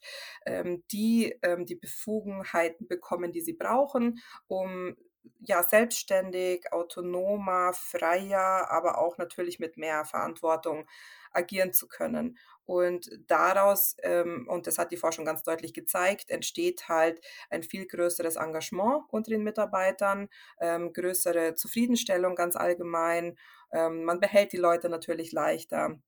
ähm, 0.47 0.85
die 0.93 1.39
ähm, 1.43 1.67
die 1.67 1.77
Befugenheiten 1.77 2.89
bekommen, 2.89 3.33
die 3.33 3.41
sie 3.41 3.53
brauchen, 3.53 4.21
um 4.47 4.97
ja, 5.41 5.63
selbstständig, 5.63 6.73
autonomer, 6.73 7.73
freier, 7.75 8.71
aber 8.71 8.99
auch 8.99 9.19
natürlich 9.19 9.59
mit 9.59 9.77
mehr 9.77 10.05
Verantwortung 10.05 10.87
agieren 11.33 11.73
zu 11.73 11.89
können. 11.89 12.39
Und 12.65 13.11
daraus, 13.27 13.97
ähm, 14.03 14.47
und 14.49 14.67
das 14.67 14.77
hat 14.79 14.93
die 14.93 14.97
Forschung 14.99 15.25
ganz 15.25 15.43
deutlich 15.43 15.73
gezeigt, 15.73 16.31
entsteht 16.31 16.89
halt 16.89 17.21
ein 17.49 17.63
viel 17.63 17.87
größeres 17.87 18.37
Engagement 18.37 19.05
unter 19.11 19.31
den 19.31 19.43
Mitarbeitern, 19.43 20.29
ähm, 20.61 20.93
größere 20.93 21.55
Zufriedenstellung 21.55 22.35
ganz 22.35 22.57
allgemein. 22.57 23.39
Ähm, 23.73 24.05
man 24.05 24.21
behält 24.21 24.53
die 24.53 24.59
Leute 24.59 24.89
natürlich 24.91 25.33
leichter 25.33 25.99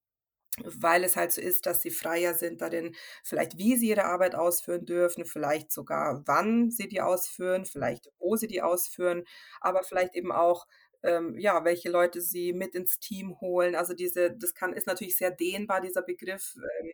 weil 0.64 1.04
es 1.04 1.16
halt 1.16 1.32
so 1.32 1.40
ist, 1.40 1.66
dass 1.66 1.82
sie 1.82 1.90
freier 1.90 2.34
sind 2.34 2.60
darin, 2.60 2.94
vielleicht 3.24 3.58
wie 3.58 3.76
sie 3.76 3.88
ihre 3.88 4.04
Arbeit 4.04 4.34
ausführen 4.34 4.84
dürfen, 4.84 5.24
vielleicht 5.24 5.72
sogar 5.72 6.22
wann 6.26 6.70
sie 6.70 6.88
die 6.88 7.00
ausführen, 7.00 7.64
vielleicht 7.64 8.10
wo 8.18 8.36
sie 8.36 8.48
die 8.48 8.62
ausführen, 8.62 9.24
aber 9.60 9.82
vielleicht 9.82 10.14
eben 10.14 10.32
auch 10.32 10.66
ähm, 11.02 11.38
ja, 11.38 11.64
welche 11.64 11.90
Leute 11.90 12.20
sie 12.20 12.52
mit 12.52 12.74
ins 12.74 12.98
Team 12.98 13.40
holen. 13.40 13.74
Also 13.74 13.94
diese, 13.94 14.36
das 14.36 14.54
kann, 14.54 14.72
ist 14.74 14.86
natürlich 14.86 15.16
sehr 15.16 15.30
dehnbar, 15.30 15.80
dieser 15.80 16.02
Begriff, 16.02 16.54
ähm, 16.56 16.92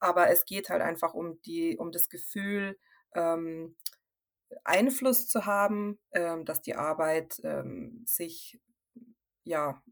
aber 0.00 0.30
es 0.30 0.44
geht 0.44 0.68
halt 0.68 0.82
einfach 0.82 1.14
um 1.14 1.40
die, 1.42 1.76
um 1.78 1.92
das 1.92 2.08
Gefühl, 2.08 2.76
ähm, 3.14 3.76
Einfluss 4.64 5.28
zu 5.28 5.46
haben, 5.46 5.98
ähm, 6.12 6.44
dass 6.44 6.62
die 6.62 6.74
Arbeit 6.74 7.40
ähm, 7.44 8.04
sich 8.06 8.60
ja 9.44 9.82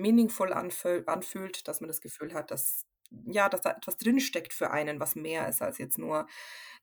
meaningful 0.00 0.52
anfühl, 0.52 1.04
anfühlt, 1.06 1.68
dass 1.68 1.80
man 1.80 1.88
das 1.88 2.00
Gefühl 2.00 2.34
hat, 2.34 2.50
dass 2.50 2.86
ja, 3.26 3.48
dass 3.48 3.62
da 3.62 3.72
etwas 3.72 3.96
drinsteckt 3.96 4.52
für 4.52 4.70
einen, 4.70 5.00
was 5.00 5.16
mehr 5.16 5.48
ist 5.48 5.62
als 5.62 5.78
jetzt 5.78 5.98
nur 5.98 6.26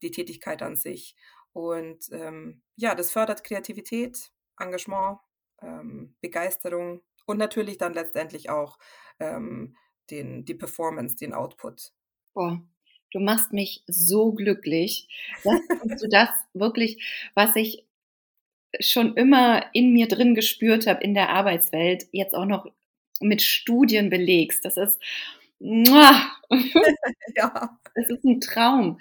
die 0.02 0.12
Tätigkeit 0.12 0.62
an 0.62 0.76
sich. 0.76 1.16
Und 1.54 2.10
ähm, 2.12 2.62
ja, 2.76 2.96
das 2.96 3.12
fördert 3.12 3.44
Kreativität, 3.44 4.32
Engagement, 4.60 5.20
ähm, 5.62 6.16
Begeisterung 6.22 7.02
und 7.26 7.38
natürlich 7.38 7.78
dann 7.78 7.94
letztendlich 7.94 8.50
auch 8.50 8.78
ähm, 9.20 9.76
den, 10.12 10.46
die 10.46 10.54
Performance, 10.54 11.16
den 11.16 11.34
Output. 11.34 11.94
Boah, 12.34 12.62
du 13.12 13.20
machst 13.20 13.54
mich 13.54 13.84
so 13.88 14.34
glücklich, 14.34 15.08
dass 15.44 15.60
du 16.02 16.08
das 16.10 16.30
wirklich, 16.54 17.32
was 17.36 17.56
ich 17.56 17.86
schon 18.80 19.16
immer 19.16 19.74
in 19.74 19.94
mir 19.94 20.08
drin 20.08 20.36
gespürt 20.36 20.88
habe 20.88 21.04
in 21.04 21.14
der 21.14 21.30
Arbeitswelt, 21.30 22.08
jetzt 22.12 22.36
auch 22.36 22.46
noch 22.46 22.68
mit 23.22 23.42
Studien 23.42 24.10
belegst. 24.10 24.66
Das 24.66 24.78
ist, 24.78 25.00
ja, 25.60 26.32
das 27.96 28.10
ist 28.10 28.24
ein 28.24 28.42
Traum, 28.42 29.00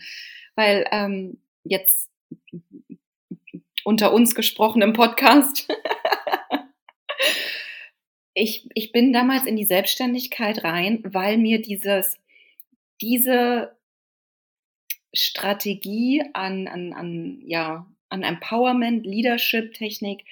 weil 0.55 0.87
ähm, 0.91 1.39
jetzt 1.65 2.11
unter 3.85 4.13
uns 4.13 4.35
gesprochen 4.35 4.83
im 4.83 4.93
Podcast. 4.93 5.69
ich, 8.35 8.69
ich 8.75 8.93
bin 8.93 9.13
damals 9.13 9.47
in 9.47 9.57
die 9.57 9.65
Selbstständigkeit 9.65 10.65
rein, 10.65 11.01
weil 11.05 11.39
mir 11.39 11.63
dieses, 11.63 12.19
diese 13.01 13.77
Strategie 15.15 16.25
an, 16.33 16.69
an, 16.69 16.93
an, 16.93 17.43
ja, 17.47 17.87
an 18.09 18.23
Empowerment, 18.23 19.07
Leadership, 19.07 19.75
Technik 19.75 20.25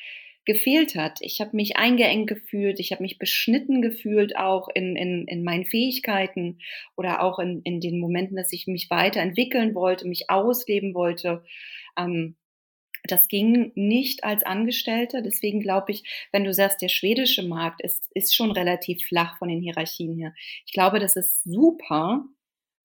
gefehlt 0.44 0.94
hat. 0.94 1.18
Ich 1.20 1.40
habe 1.40 1.56
mich 1.56 1.76
eingeengt 1.76 2.26
gefühlt, 2.28 2.80
ich 2.80 2.92
habe 2.92 3.02
mich 3.02 3.18
beschnitten 3.18 3.82
gefühlt, 3.82 4.36
auch 4.36 4.68
in, 4.74 4.96
in, 4.96 5.26
in 5.26 5.44
meinen 5.44 5.64
Fähigkeiten 5.64 6.58
oder 6.96 7.22
auch 7.22 7.38
in, 7.38 7.62
in 7.62 7.80
den 7.80 7.98
Momenten, 8.00 8.36
dass 8.36 8.52
ich 8.52 8.66
mich 8.66 8.90
weiterentwickeln 8.90 9.74
wollte, 9.74 10.06
mich 10.06 10.30
ausleben 10.30 10.94
wollte. 10.94 11.44
Ähm, 11.98 12.36
das 13.06 13.28
ging 13.28 13.72
nicht 13.74 14.24
als 14.24 14.44
Angestellte. 14.44 15.22
Deswegen 15.22 15.60
glaube 15.60 15.92
ich, 15.92 16.28
wenn 16.32 16.44
du 16.44 16.54
sagst, 16.54 16.80
der 16.80 16.88
schwedische 16.88 17.42
Markt 17.42 17.82
ist, 17.82 18.08
ist 18.14 18.34
schon 18.34 18.50
relativ 18.50 19.02
flach 19.06 19.38
von 19.38 19.48
den 19.48 19.60
Hierarchien 19.60 20.16
her. 20.16 20.34
Ich 20.66 20.72
glaube, 20.72 21.00
das 21.00 21.16
ist 21.16 21.44
super 21.44 22.24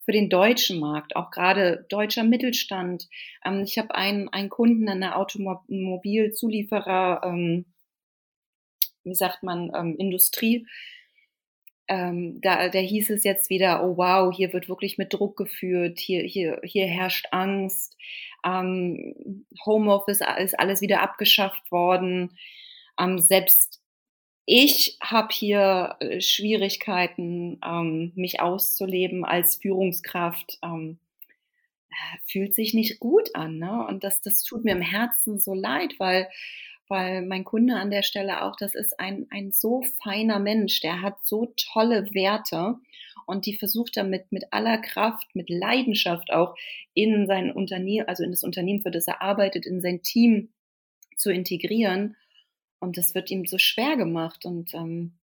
für 0.09 0.13
den 0.13 0.31
deutschen 0.31 0.79
Markt, 0.79 1.15
auch 1.15 1.29
gerade 1.29 1.85
deutscher 1.87 2.23
Mittelstand. 2.23 3.07
Ähm, 3.45 3.61
ich 3.61 3.77
habe 3.77 3.93
einen, 3.93 4.27
einen 4.29 4.49
Kunden 4.49 4.89
an 4.89 5.01
der 5.01 5.19
Automobilzulieferer, 5.19 7.21
ähm, 7.23 7.65
wie 9.03 9.13
sagt 9.13 9.43
man, 9.43 9.71
ähm, 9.75 9.95
Industrie. 9.99 10.65
Ähm, 11.87 12.41
da, 12.41 12.69
da 12.69 12.79
hieß 12.79 13.11
es 13.11 13.23
jetzt 13.23 13.51
wieder, 13.51 13.83
oh 13.83 13.97
wow, 13.97 14.35
hier 14.35 14.51
wird 14.51 14.67
wirklich 14.67 14.97
mit 14.97 15.13
Druck 15.13 15.37
geführt, 15.37 15.99
hier, 15.99 16.23
hier, 16.23 16.59
hier 16.63 16.87
herrscht 16.87 17.27
Angst 17.29 17.95
ähm, 18.43 19.45
Homeoffice 19.63 20.21
ist 20.39 20.59
alles 20.59 20.81
wieder 20.81 21.01
abgeschafft 21.01 21.71
worden. 21.71 22.35
Ähm, 22.99 23.19
selbst 23.19 23.78
ich 24.51 24.97
habe 24.99 25.27
hier 25.31 25.95
äh, 25.99 26.21
Schwierigkeiten, 26.21 27.59
ähm, 27.63 28.13
mich 28.15 28.41
auszuleben 28.41 29.23
als 29.23 29.57
Führungskraft. 29.57 30.57
Ähm, 30.63 30.97
äh, 31.91 32.17
fühlt 32.25 32.55
sich 32.55 32.73
nicht 32.73 32.99
gut 32.99 33.35
an. 33.35 33.59
Ne? 33.59 33.85
Und 33.87 34.03
das, 34.03 34.21
das 34.23 34.41
tut 34.41 34.63
mir 34.63 34.71
im 34.71 34.81
Herzen 34.81 35.37
so 35.37 35.53
leid, 35.53 35.93
weil, 35.99 36.29
weil 36.87 37.21
mein 37.21 37.43
Kunde 37.43 37.75
an 37.75 37.91
der 37.91 38.01
Stelle 38.01 38.43
auch, 38.43 38.55
das 38.55 38.73
ist 38.73 38.99
ein, 38.99 39.27
ein 39.29 39.51
so 39.51 39.83
feiner 40.03 40.39
Mensch, 40.39 40.79
der 40.81 41.03
hat 41.03 41.17
so 41.23 41.53
tolle 41.55 42.11
Werte 42.15 42.77
und 43.27 43.45
die 43.45 43.55
versucht 43.55 43.97
er 43.97 44.03
mit, 44.03 44.31
mit 44.31 44.45
aller 44.51 44.79
Kraft, 44.79 45.27
mit 45.35 45.51
Leidenschaft 45.51 46.33
auch 46.33 46.55
in 46.95 47.27
sein 47.27 47.51
Unternehmen, 47.51 48.07
also 48.07 48.23
in 48.23 48.31
das 48.31 48.43
Unternehmen, 48.43 48.81
für 48.81 48.89
das 48.89 49.05
er 49.05 49.21
arbeitet, 49.21 49.67
in 49.67 49.79
sein 49.79 50.01
Team 50.01 50.49
zu 51.17 51.31
integrieren. 51.31 52.15
Und 52.81 52.97
das 52.97 53.15
wird 53.15 53.31
ihm 53.31 53.45
so 53.45 53.57
schwer 53.57 53.97
gemacht. 53.97 54.45
Und 54.45 54.73
ähm, 54.73 55.17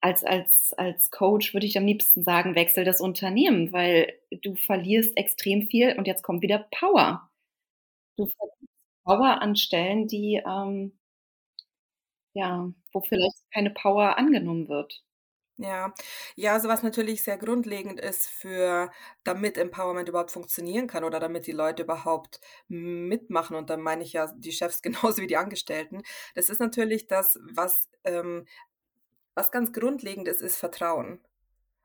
als, 0.00 0.24
als, 0.24 0.72
als 0.74 1.10
Coach 1.10 1.54
würde 1.54 1.66
ich 1.66 1.78
am 1.78 1.86
liebsten 1.86 2.22
sagen, 2.24 2.54
wechsel 2.54 2.84
das 2.84 3.00
Unternehmen, 3.00 3.72
weil 3.72 4.12
du 4.42 4.54
verlierst 4.56 5.16
extrem 5.16 5.62
viel 5.68 5.96
und 5.98 6.06
jetzt 6.06 6.22
kommt 6.22 6.42
wieder 6.42 6.68
Power. 6.72 7.30
Du 8.18 8.26
verlierst 8.26 8.58
Power 9.04 9.42
an 9.42 9.56
Stellen, 9.56 10.08
die, 10.08 10.42
ähm, 10.46 10.98
ja, 12.34 12.72
wo 12.92 13.00
vielleicht 13.00 13.50
keine 13.52 13.70
Power 13.70 14.16
angenommen 14.18 14.68
wird. 14.68 15.02
Ja, 15.62 15.92
ja, 16.36 16.54
also 16.54 16.68
was 16.68 16.82
natürlich 16.82 17.22
sehr 17.22 17.36
grundlegend 17.36 18.00
ist 18.00 18.26
für 18.28 18.90
damit 19.24 19.58
Empowerment 19.58 20.08
überhaupt 20.08 20.30
funktionieren 20.30 20.86
kann 20.86 21.04
oder 21.04 21.20
damit 21.20 21.46
die 21.46 21.52
Leute 21.52 21.82
überhaupt 21.82 22.40
mitmachen 22.68 23.54
und 23.56 23.68
dann 23.68 23.82
meine 23.82 24.02
ich 24.02 24.14
ja 24.14 24.32
die 24.34 24.52
Chefs 24.52 24.80
genauso 24.82 25.20
wie 25.20 25.26
die 25.26 25.36
Angestellten. 25.36 26.02
Das 26.34 26.48
ist 26.48 26.60
natürlich 26.60 27.08
das, 27.08 27.38
was, 27.52 27.88
ähm, 28.04 28.46
was 29.34 29.50
ganz 29.52 29.72
grundlegend 29.72 30.28
ist, 30.28 30.42
ist 30.42 30.58
Vertrauen. 30.58 31.20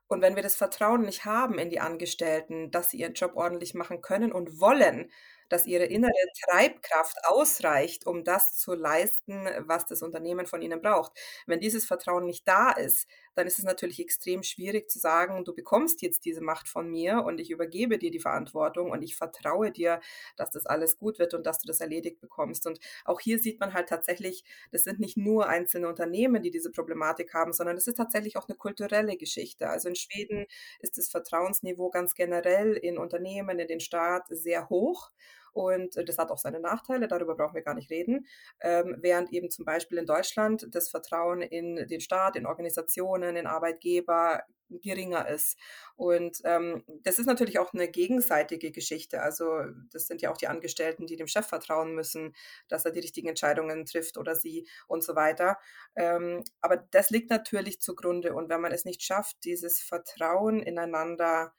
Und 0.07 0.21
wenn 0.21 0.35
wir 0.35 0.43
das 0.43 0.55
Vertrauen 0.55 1.01
nicht 1.01 1.25
haben 1.25 1.57
in 1.57 1.69
die 1.71 1.79
Angestellten, 1.79 2.69
dass 2.71 2.91
sie 2.91 2.97
ihren 2.99 3.13
Job 3.15 3.31
ordentlich 3.35 3.73
machen 3.73 4.01
können 4.01 4.31
und 4.31 4.59
wollen, 4.61 5.11
dass 5.49 5.65
ihre 5.65 5.85
innere 5.85 6.11
Treibkraft 6.47 7.17
ausreicht, 7.25 8.05
um 8.05 8.23
das 8.23 8.57
zu 8.57 8.73
leisten, 8.75 9.47
was 9.59 9.85
das 9.87 10.01
Unternehmen 10.03 10.45
von 10.47 10.61
ihnen 10.61 10.81
braucht. 10.81 11.11
Wenn 11.47 11.59
dieses 11.59 11.85
Vertrauen 11.85 12.25
nicht 12.25 12.47
da 12.47 12.71
ist, 12.71 13.07
dann 13.35 13.47
ist 13.47 13.59
es 13.59 13.65
natürlich 13.65 13.99
extrem 13.99 14.43
schwierig 14.43 14.89
zu 14.89 14.99
sagen, 14.99 15.43
du 15.45 15.53
bekommst 15.53 16.01
jetzt 16.01 16.25
diese 16.25 16.41
Macht 16.41 16.67
von 16.67 16.89
mir 16.89 17.23
und 17.25 17.39
ich 17.39 17.51
übergebe 17.51 17.97
dir 17.97 18.11
die 18.11 18.19
Verantwortung 18.19 18.91
und 18.91 19.01
ich 19.01 19.15
vertraue 19.15 19.71
dir, 19.71 19.99
dass 20.37 20.51
das 20.51 20.65
alles 20.65 20.97
gut 20.97 21.19
wird 21.19 21.33
und 21.33 21.45
dass 21.45 21.59
du 21.59 21.67
das 21.67 21.81
erledigt 21.81 22.19
bekommst. 22.21 22.65
Und 22.67 22.79
auch 23.05 23.19
hier 23.19 23.39
sieht 23.39 23.59
man 23.59 23.73
halt 23.73 23.89
tatsächlich, 23.89 24.43
das 24.71 24.83
sind 24.83 24.99
nicht 24.99 25.17
nur 25.17 25.47
einzelne 25.47 25.87
Unternehmen, 25.87 26.41
die 26.43 26.51
diese 26.51 26.71
Problematik 26.71 27.33
haben, 27.33 27.53
sondern 27.53 27.77
es 27.77 27.87
ist 27.87 27.95
tatsächlich 27.97 28.37
auch 28.37 28.47
eine 28.47 28.57
kulturelle 28.57 29.17
Geschichte. 29.17 29.69
Also 29.69 29.89
in 29.89 29.95
Schweden 29.95 30.45
ist 30.79 30.97
das 30.97 31.09
Vertrauensniveau 31.09 31.89
ganz 31.89 32.13
generell 32.15 32.73
in 32.73 32.97
Unternehmen, 32.97 33.59
in 33.59 33.67
den 33.67 33.79
Staat 33.79 34.25
sehr 34.29 34.69
hoch. 34.69 35.11
Und 35.55 35.95
das 36.05 36.17
hat 36.17 36.31
auch 36.31 36.37
seine 36.37 36.59
Nachteile, 36.59 37.07
darüber 37.07 37.35
brauchen 37.35 37.55
wir 37.55 37.61
gar 37.61 37.75
nicht 37.75 37.89
reden. 37.89 38.27
Ähm, 38.59 38.97
während 38.99 39.31
eben 39.31 39.49
zum 39.49 39.63
Beispiel 39.63 39.97
in 39.97 40.05
Deutschland 40.05 40.67
das 40.71 40.89
Vertrauen 40.89 41.41
in 41.41 41.87
den 41.87 42.01
Staat, 42.01 42.35
in 42.35 42.45
Organisationen, 42.45 43.37
in 43.37 43.47
Arbeitgeber 43.47 44.43
geringer 44.69 45.29
ist. 45.29 45.57
Und 45.95 46.41
ähm, 46.43 46.83
das 47.03 47.19
ist 47.19 47.25
natürlich 47.25 47.57
auch 47.57 47.73
eine 47.73 47.87
gegenseitige 47.87 48.71
Geschichte. 48.71 49.21
Also 49.21 49.47
das 49.91 50.07
sind 50.07 50.21
ja 50.21 50.29
auch 50.29 50.37
die 50.37 50.47
Angestellten, 50.47 51.07
die 51.07 51.15
dem 51.15 51.27
Chef 51.27 51.47
vertrauen 51.47 51.95
müssen, 51.95 52.35
dass 52.67 52.83
er 52.83 52.91
die 52.91 52.99
richtigen 52.99 53.29
Entscheidungen 53.29 53.85
trifft 53.85 54.17
oder 54.17 54.35
sie 54.35 54.67
und 54.87 55.05
so 55.05 55.15
weiter. 55.15 55.57
Ähm, 55.95 56.43
aber 56.59 56.77
das 56.91 57.11
liegt 57.11 57.29
natürlich 57.29 57.79
zugrunde. 57.79 58.33
Und 58.33 58.49
wenn 58.49 58.59
man 58.59 58.73
es 58.73 58.83
nicht 58.83 59.03
schafft, 59.03 59.37
dieses 59.45 59.79
Vertrauen 59.79 60.61
ineinander 60.61 61.53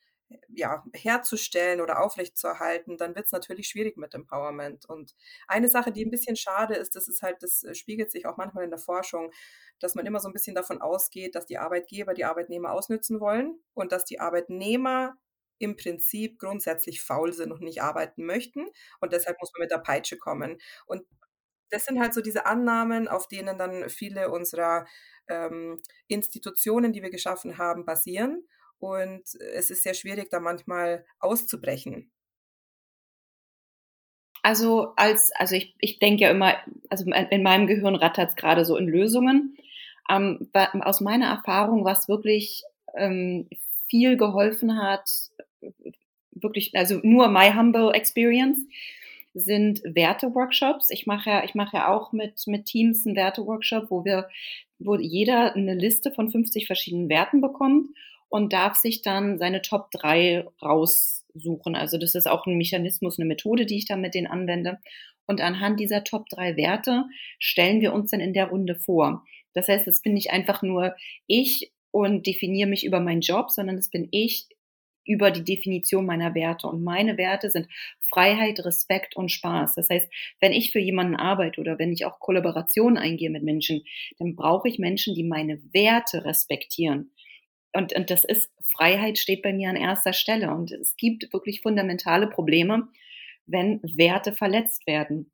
ja, 0.48 0.84
herzustellen 0.92 1.80
oder 1.80 2.00
aufrechtzuerhalten, 2.02 2.96
dann 2.96 3.14
wird 3.14 3.26
es 3.26 3.32
natürlich 3.32 3.68
schwierig 3.68 3.96
mit 3.96 4.14
Empowerment. 4.14 4.86
Und 4.88 5.14
eine 5.46 5.68
Sache, 5.68 5.92
die 5.92 6.04
ein 6.04 6.10
bisschen 6.10 6.36
schade 6.36 6.74
ist, 6.74 6.96
das 6.96 7.08
ist 7.08 7.22
halt, 7.22 7.42
das 7.42 7.62
äh, 7.62 7.74
spiegelt 7.74 8.10
sich 8.10 8.26
auch 8.26 8.36
manchmal 8.36 8.64
in 8.64 8.70
der 8.70 8.78
Forschung, 8.78 9.30
dass 9.78 9.94
man 9.94 10.06
immer 10.06 10.20
so 10.20 10.28
ein 10.28 10.32
bisschen 10.32 10.54
davon 10.56 10.80
ausgeht, 10.80 11.34
dass 11.34 11.46
die 11.46 11.58
Arbeitgeber 11.58 12.14
die 12.14 12.24
Arbeitnehmer 12.24 12.72
ausnützen 12.72 13.20
wollen 13.20 13.58
und 13.74 13.92
dass 13.92 14.04
die 14.04 14.20
Arbeitnehmer 14.20 15.16
im 15.58 15.76
Prinzip 15.76 16.38
grundsätzlich 16.38 17.02
faul 17.02 17.32
sind 17.32 17.52
und 17.52 17.62
nicht 17.62 17.82
arbeiten 17.82 18.24
möchten. 18.26 18.66
Und 19.00 19.12
deshalb 19.12 19.40
muss 19.40 19.52
man 19.54 19.62
mit 19.62 19.70
der 19.70 19.78
Peitsche 19.78 20.18
kommen. 20.18 20.58
Und 20.86 21.02
das 21.70 21.84
sind 21.84 22.00
halt 22.00 22.14
so 22.14 22.20
diese 22.20 22.46
Annahmen, 22.46 23.08
auf 23.08 23.26
denen 23.28 23.58
dann 23.58 23.88
viele 23.90 24.30
unserer 24.30 24.86
ähm, 25.28 25.78
Institutionen, 26.08 26.92
die 26.92 27.02
wir 27.02 27.10
geschaffen 27.10 27.58
haben, 27.58 27.84
basieren. 27.84 28.46
Und 28.78 29.22
es 29.54 29.70
ist 29.70 29.82
sehr 29.82 29.94
schwierig, 29.94 30.30
da 30.30 30.40
manchmal 30.40 31.04
auszubrechen. 31.18 32.10
Also 34.42 34.92
als, 34.96 35.32
also 35.34 35.56
ich, 35.56 35.74
ich 35.80 35.98
denke 35.98 36.22
ja 36.24 36.30
immer, 36.30 36.54
also 36.88 37.04
in 37.04 37.42
meinem 37.42 37.66
Gehirn 37.66 37.96
rattert 37.96 38.30
es 38.30 38.36
gerade 38.36 38.64
so 38.64 38.76
in 38.76 38.86
Lösungen. 38.86 39.56
Ähm, 40.08 40.48
aus 40.52 41.00
meiner 41.00 41.26
Erfahrung, 41.26 41.84
was 41.84 42.08
wirklich 42.08 42.62
ähm, 42.94 43.48
viel 43.88 44.16
geholfen 44.16 44.80
hat, 44.80 45.10
wirklich, 46.30 46.76
also 46.76 47.00
nur 47.02 47.28
my 47.28 47.52
humble 47.52 47.92
experience, 47.92 48.58
sind 49.34 49.82
Werte-Workshops. 49.84 50.90
Ich 50.90 51.06
mache 51.06 51.28
ja, 51.28 51.44
ich 51.44 51.54
mache 51.54 51.78
ja 51.78 51.88
auch 51.88 52.12
mit, 52.12 52.46
mit 52.46 52.66
Teams 52.66 53.04
einen 53.04 53.16
Werte-Workshop, 53.16 53.90
wo 53.90 54.04
wir, 54.04 54.28
wo 54.78 54.94
jeder 54.94 55.54
eine 55.54 55.74
Liste 55.74 56.12
von 56.12 56.30
50 56.30 56.66
verschiedenen 56.66 57.08
Werten 57.08 57.40
bekommt 57.40 57.88
und 58.28 58.52
darf 58.52 58.76
sich 58.76 59.02
dann 59.02 59.38
seine 59.38 59.62
Top 59.62 59.90
3 59.92 60.46
raussuchen. 60.62 61.74
Also 61.74 61.98
das 61.98 62.14
ist 62.14 62.26
auch 62.26 62.46
ein 62.46 62.56
Mechanismus, 62.56 63.18
eine 63.18 63.26
Methode, 63.26 63.66
die 63.66 63.76
ich 63.76 63.86
dann 63.86 64.00
mit 64.00 64.14
denen 64.14 64.26
anwende. 64.26 64.78
Und 65.26 65.40
anhand 65.40 65.80
dieser 65.80 66.04
Top 66.04 66.28
3 66.28 66.56
Werte 66.56 67.04
stellen 67.38 67.80
wir 67.80 67.92
uns 67.92 68.10
dann 68.10 68.20
in 68.20 68.32
der 68.32 68.46
Runde 68.46 68.76
vor. 68.76 69.24
Das 69.54 69.68
heißt, 69.68 69.86
das 69.86 70.02
bin 70.02 70.14
nicht 70.14 70.30
einfach 70.30 70.62
nur 70.62 70.94
ich 71.26 71.72
und 71.90 72.26
definiere 72.26 72.68
mich 72.68 72.84
über 72.84 73.00
meinen 73.00 73.22
Job, 73.22 73.50
sondern 73.50 73.76
das 73.76 73.88
bin 73.88 74.08
ich 74.10 74.46
über 75.06 75.30
die 75.30 75.44
Definition 75.44 76.04
meiner 76.04 76.34
Werte. 76.34 76.66
Und 76.66 76.82
meine 76.82 77.16
Werte 77.16 77.50
sind 77.50 77.68
Freiheit, 78.08 78.64
Respekt 78.64 79.16
und 79.16 79.30
Spaß. 79.30 79.74
Das 79.76 79.88
heißt, 79.88 80.08
wenn 80.40 80.52
ich 80.52 80.72
für 80.72 80.80
jemanden 80.80 81.16
arbeite 81.16 81.60
oder 81.60 81.78
wenn 81.78 81.92
ich 81.92 82.04
auch 82.04 82.18
Kollaborationen 82.20 82.98
eingehe 82.98 83.30
mit 83.30 83.42
Menschen, 83.42 83.82
dann 84.18 84.36
brauche 84.36 84.68
ich 84.68 84.78
Menschen, 84.78 85.14
die 85.14 85.24
meine 85.24 85.60
Werte 85.72 86.24
respektieren. 86.24 87.12
Und, 87.76 87.94
und 87.94 88.10
das 88.10 88.24
ist, 88.24 88.50
Freiheit 88.66 89.18
steht 89.18 89.42
bei 89.42 89.52
mir 89.52 89.70
an 89.70 89.76
erster 89.76 90.12
Stelle. 90.12 90.50
Und 90.50 90.72
es 90.72 90.96
gibt 90.96 91.32
wirklich 91.32 91.62
fundamentale 91.62 92.26
Probleme, 92.26 92.88
wenn 93.46 93.80
Werte 93.82 94.32
verletzt 94.32 94.86
werden. 94.86 95.30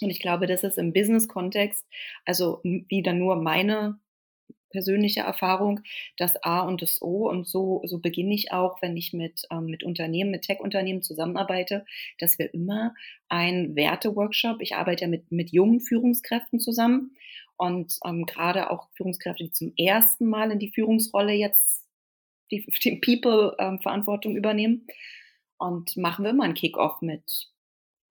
Und 0.00 0.10
ich 0.10 0.20
glaube, 0.20 0.46
das 0.46 0.62
ist 0.62 0.78
im 0.78 0.92
Business-Kontext, 0.92 1.86
also 2.24 2.60
wieder 2.62 3.12
nur 3.12 3.36
meine 3.36 3.98
persönliche 4.70 5.20
Erfahrung, 5.20 5.80
das 6.18 6.36
A 6.42 6.60
und 6.60 6.82
das 6.82 7.00
O. 7.00 7.28
Und 7.30 7.46
so, 7.46 7.80
so 7.86 7.98
beginne 7.98 8.34
ich 8.34 8.52
auch, 8.52 8.82
wenn 8.82 8.96
ich 8.96 9.14
mit, 9.14 9.42
ähm, 9.50 9.66
mit 9.66 9.84
Unternehmen, 9.84 10.30
mit 10.30 10.42
Tech-Unternehmen 10.42 11.02
zusammenarbeite, 11.02 11.86
dass 12.18 12.38
wir 12.38 12.52
immer 12.52 12.94
ein 13.30 13.74
Werte-Workshop, 13.74 14.60
ich 14.60 14.74
arbeite 14.74 15.04
ja 15.04 15.08
mit, 15.08 15.32
mit 15.32 15.50
jungen 15.50 15.80
Führungskräften 15.80 16.60
zusammen 16.60 17.16
und 17.56 17.98
ähm, 18.04 18.26
gerade 18.26 18.70
auch 18.70 18.88
Führungskräfte, 18.94 19.44
die 19.44 19.52
zum 19.52 19.72
ersten 19.76 20.26
Mal 20.26 20.50
in 20.50 20.58
die 20.58 20.72
Führungsrolle 20.72 21.32
jetzt 21.32 21.84
die, 22.50 22.64
die 22.84 22.96
People-Verantwortung 22.96 24.32
ähm, 24.32 24.38
übernehmen. 24.38 24.86
Und 25.58 25.96
machen 25.96 26.24
wir 26.24 26.32
immer 26.32 26.44
einen 26.44 26.54
Kick-Off 26.54 27.00
mit 27.00 27.48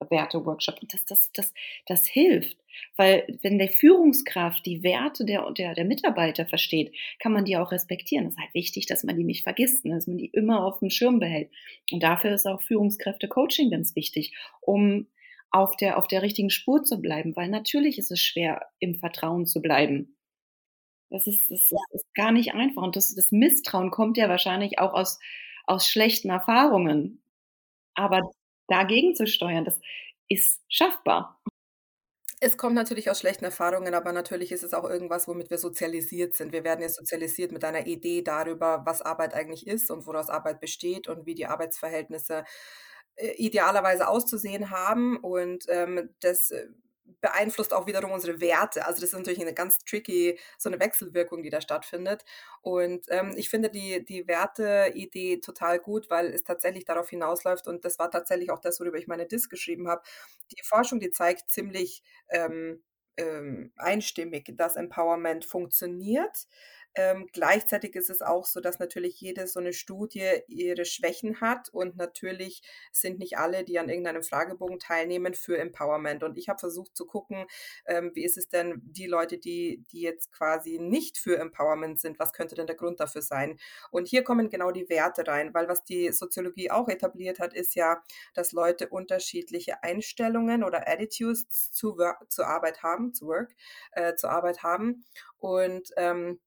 Werte-Workshop. 0.09 0.81
Und 0.81 0.93
das, 0.93 1.05
das, 1.05 1.31
das, 1.33 1.53
das 1.85 2.07
hilft. 2.07 2.57
Weil 2.97 3.37
wenn 3.43 3.59
der 3.59 3.69
Führungskraft 3.69 4.65
die 4.65 4.83
Werte 4.83 5.25
der, 5.25 5.49
der, 5.51 5.75
der 5.75 5.85
Mitarbeiter 5.85 6.45
versteht, 6.45 6.95
kann 7.19 7.33
man 7.33 7.45
die 7.45 7.57
auch 7.57 7.71
respektieren. 7.71 8.25
Es 8.25 8.33
ist 8.33 8.39
halt 8.39 8.53
wichtig, 8.53 8.87
dass 8.87 9.03
man 9.03 9.15
die 9.15 9.23
nicht 9.23 9.43
vergisst, 9.43 9.85
ne? 9.85 9.95
dass 9.95 10.07
man 10.07 10.17
die 10.17 10.27
immer 10.27 10.65
auf 10.65 10.79
dem 10.79 10.89
Schirm 10.89 11.19
behält. 11.19 11.51
Und 11.91 12.01
dafür 12.01 12.33
ist 12.33 12.47
auch 12.47 12.61
Führungskräfte-Coaching 12.61 13.69
ganz 13.69 13.95
wichtig, 13.95 14.35
um 14.61 15.07
auf 15.55 15.77
der, 15.77 15.97
auf 15.97 16.07
der 16.07 16.21
richtigen 16.21 16.49
Spur 16.49 16.83
zu 16.83 16.99
bleiben. 16.99 17.33
Weil 17.37 17.47
natürlich 17.47 17.97
ist 17.97 18.11
es 18.11 18.19
schwer, 18.19 18.67
im 18.79 18.95
Vertrauen 18.95 19.45
zu 19.45 19.61
bleiben. 19.61 20.17
Das 21.09 21.27
ist, 21.27 21.49
das 21.49 21.71
ist 21.91 22.13
gar 22.13 22.33
nicht 22.33 22.53
einfach. 22.53 22.83
Und 22.83 22.97
das, 22.97 23.15
das 23.15 23.31
Misstrauen 23.31 23.89
kommt 23.89 24.17
ja 24.17 24.27
wahrscheinlich 24.27 24.79
auch 24.79 24.93
aus, 24.93 25.17
aus 25.65 25.87
schlechten 25.87 26.29
Erfahrungen. 26.29 27.23
Aber 27.93 28.19
dagegen 28.67 29.15
zu 29.15 29.27
steuern, 29.27 29.63
das 29.63 29.79
ist 30.27 30.61
schaffbar. 30.67 31.41
Es 32.41 32.57
kommt 32.57 32.75
natürlich 32.75 33.09
aus 33.09 33.21
schlechten 33.21 33.45
Erfahrungen, 33.45 33.93
aber 33.93 34.11
natürlich 34.11 34.51
ist 34.51 34.63
es 34.63 34.73
auch 34.73 34.83
irgendwas, 34.83 35.25
womit 35.25 35.49
wir 35.49 35.57
sozialisiert 35.57 36.35
sind. 36.35 36.51
Wir 36.51 36.65
werden 36.65 36.81
ja 36.81 36.89
sozialisiert 36.89 37.53
mit 37.53 37.63
einer 37.63 37.87
Idee 37.87 38.23
darüber, 38.23 38.81
was 38.85 39.01
Arbeit 39.01 39.33
eigentlich 39.33 39.65
ist 39.65 39.89
und 39.89 40.05
woraus 40.05 40.29
Arbeit 40.29 40.59
besteht 40.59 41.07
und 41.07 41.25
wie 41.25 41.33
die 41.33 41.45
Arbeitsverhältnisse 41.45 42.43
idealerweise 43.17 44.07
auszusehen 44.07 44.69
haben. 44.71 45.17
Und 45.17 45.65
ähm, 45.69 46.09
das 46.19 46.51
äh, 46.51 46.67
beeinflusst 47.21 47.73
auch 47.73 47.87
wiederum 47.87 48.11
unsere 48.11 48.39
Werte. 48.39 48.85
Also 48.85 49.01
das 49.01 49.11
ist 49.11 49.17
natürlich 49.17 49.41
eine 49.41 49.53
ganz 49.53 49.79
tricky, 49.79 50.37
so 50.57 50.69
eine 50.69 50.79
Wechselwirkung, 50.79 51.41
die 51.41 51.49
da 51.49 51.59
stattfindet. 51.61 52.23
Und 52.61 53.05
ähm, 53.09 53.33
ich 53.35 53.49
finde 53.49 53.69
die, 53.69 54.05
die 54.05 54.27
Werte-Idee 54.27 55.39
total 55.39 55.79
gut, 55.79 56.09
weil 56.09 56.27
es 56.27 56.43
tatsächlich 56.43 56.85
darauf 56.85 57.09
hinausläuft 57.09 57.67
und 57.67 57.83
das 57.83 57.97
war 57.97 58.11
tatsächlich 58.11 58.51
auch 58.51 58.59
das, 58.59 58.79
worüber 58.79 58.97
ich 58.97 59.07
meine 59.07 59.25
Disk 59.25 59.49
geschrieben 59.49 59.87
habe. 59.87 60.03
Die 60.51 60.63
Forschung, 60.63 60.99
die 60.99 61.09
zeigt 61.09 61.49
ziemlich 61.49 62.03
ähm, 62.29 62.83
ähm, 63.17 63.71
einstimmig, 63.77 64.53
dass 64.55 64.75
Empowerment 64.75 65.45
funktioniert. 65.45 66.47
Ähm, 66.95 67.27
gleichzeitig 67.33 67.95
ist 67.95 68.09
es 68.09 68.21
auch 68.21 68.45
so, 68.45 68.61
dass 68.61 68.79
natürlich 68.79 69.19
jede 69.19 69.47
so 69.47 69.59
eine 69.59 69.73
Studie 69.73 70.41
ihre 70.47 70.85
Schwächen 70.85 71.41
hat 71.41 71.69
und 71.69 71.97
natürlich 71.97 72.61
sind 72.91 73.19
nicht 73.19 73.37
alle, 73.37 73.65
die 73.65 73.79
an 73.79 73.89
irgendeinem 73.89 74.23
Fragebogen 74.23 74.79
teilnehmen, 74.79 75.33
für 75.33 75.57
Empowerment. 75.57 76.23
Und 76.23 76.37
ich 76.37 76.47
habe 76.47 76.59
versucht 76.59 76.95
zu 76.95 77.05
gucken, 77.05 77.45
ähm, 77.85 78.11
wie 78.13 78.23
ist 78.23 78.37
es 78.37 78.47
denn 78.47 78.81
die 78.85 79.07
Leute, 79.07 79.37
die, 79.37 79.83
die 79.91 80.01
jetzt 80.01 80.31
quasi 80.31 80.79
nicht 80.79 81.17
für 81.17 81.37
Empowerment 81.37 81.99
sind, 81.99 82.17
was 82.19 82.31
könnte 82.31 82.55
denn 82.55 82.67
der 82.67 82.75
Grund 82.77 82.99
dafür 82.99 83.21
sein? 83.21 83.59
Und 83.91 84.07
hier 84.07 84.23
kommen 84.23 84.49
genau 84.49 84.71
die 84.71 84.89
Werte 84.89 85.27
rein, 85.27 85.53
weil 85.53 85.67
was 85.67 85.83
die 85.83 86.11
Soziologie 86.11 86.71
auch 86.71 86.87
etabliert 86.87 87.39
hat, 87.39 87.53
ist 87.53 87.75
ja, 87.75 88.01
dass 88.33 88.53
Leute 88.53 88.87
unterschiedliche 88.89 89.83
Einstellungen 89.83 90.63
oder 90.63 90.87
Attitudes 90.87 91.71
zu, 91.71 91.97
zur 92.29 92.47
Arbeit 92.47 92.83
haben, 92.83 93.13
zu 93.13 93.27
Work, 93.27 93.53
äh, 93.91 94.15
zur 94.15 94.31
Arbeit 94.31 94.63
haben. 94.63 95.05
Und 95.37 95.91
ähm, 95.97 96.39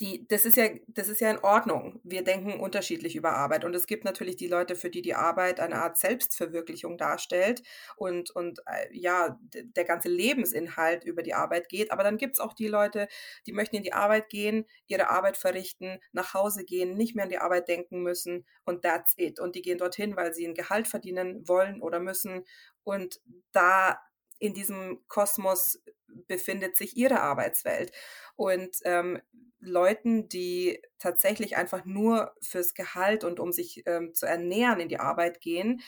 die, 0.00 0.26
das 0.26 0.44
ist 0.44 0.56
ja, 0.56 0.68
das 0.88 1.08
ist 1.08 1.20
ja 1.20 1.30
in 1.30 1.38
Ordnung. 1.38 2.00
Wir 2.02 2.24
denken 2.24 2.58
unterschiedlich 2.58 3.14
über 3.14 3.32
Arbeit. 3.34 3.64
Und 3.64 3.74
es 3.76 3.86
gibt 3.86 4.04
natürlich 4.04 4.34
die 4.36 4.48
Leute, 4.48 4.74
für 4.74 4.90
die 4.90 5.02
die 5.02 5.14
Arbeit 5.14 5.60
eine 5.60 5.76
Art 5.76 5.96
Selbstverwirklichung 5.98 6.98
darstellt 6.98 7.62
und, 7.96 8.30
und 8.32 8.58
äh, 8.66 8.88
ja, 8.90 9.38
der 9.52 9.84
ganze 9.84 10.08
Lebensinhalt 10.08 11.04
über 11.04 11.22
die 11.22 11.34
Arbeit 11.34 11.68
geht. 11.68 11.92
Aber 11.92 12.02
dann 12.02 12.16
gibt 12.16 12.34
es 12.34 12.40
auch 12.40 12.54
die 12.54 12.66
Leute, 12.66 13.06
die 13.46 13.52
möchten 13.52 13.76
in 13.76 13.84
die 13.84 13.92
Arbeit 13.92 14.30
gehen, 14.30 14.66
ihre 14.88 15.10
Arbeit 15.10 15.36
verrichten, 15.36 16.00
nach 16.12 16.34
Hause 16.34 16.64
gehen, 16.64 16.96
nicht 16.96 17.14
mehr 17.14 17.24
an 17.24 17.30
die 17.30 17.38
Arbeit 17.38 17.68
denken 17.68 18.02
müssen 18.02 18.46
und 18.64 18.82
that's 18.82 19.14
it. 19.16 19.38
Und 19.38 19.54
die 19.54 19.62
gehen 19.62 19.78
dorthin, 19.78 20.16
weil 20.16 20.34
sie 20.34 20.46
ein 20.46 20.54
Gehalt 20.54 20.88
verdienen 20.88 21.46
wollen 21.46 21.80
oder 21.80 22.00
müssen. 22.00 22.44
Und 22.82 23.20
da 23.52 24.00
in 24.44 24.54
diesem 24.54 25.02
Kosmos 25.08 25.82
befindet 26.28 26.76
sich 26.76 26.96
ihre 26.96 27.20
Arbeitswelt? 27.20 27.92
Und 28.36 28.76
ähm, 28.84 29.20
Leuten, 29.60 30.28
die 30.28 30.80
tatsächlich 30.98 31.56
einfach 31.56 31.84
nur 31.84 32.34
fürs 32.40 32.74
Gehalt 32.74 33.24
und 33.24 33.40
um 33.40 33.52
sich 33.52 33.82
ähm, 33.86 34.14
zu 34.14 34.26
ernähren 34.26 34.80
in 34.80 34.88
die 34.88 35.00
Arbeit 35.00 35.40
gehen, 35.40 35.80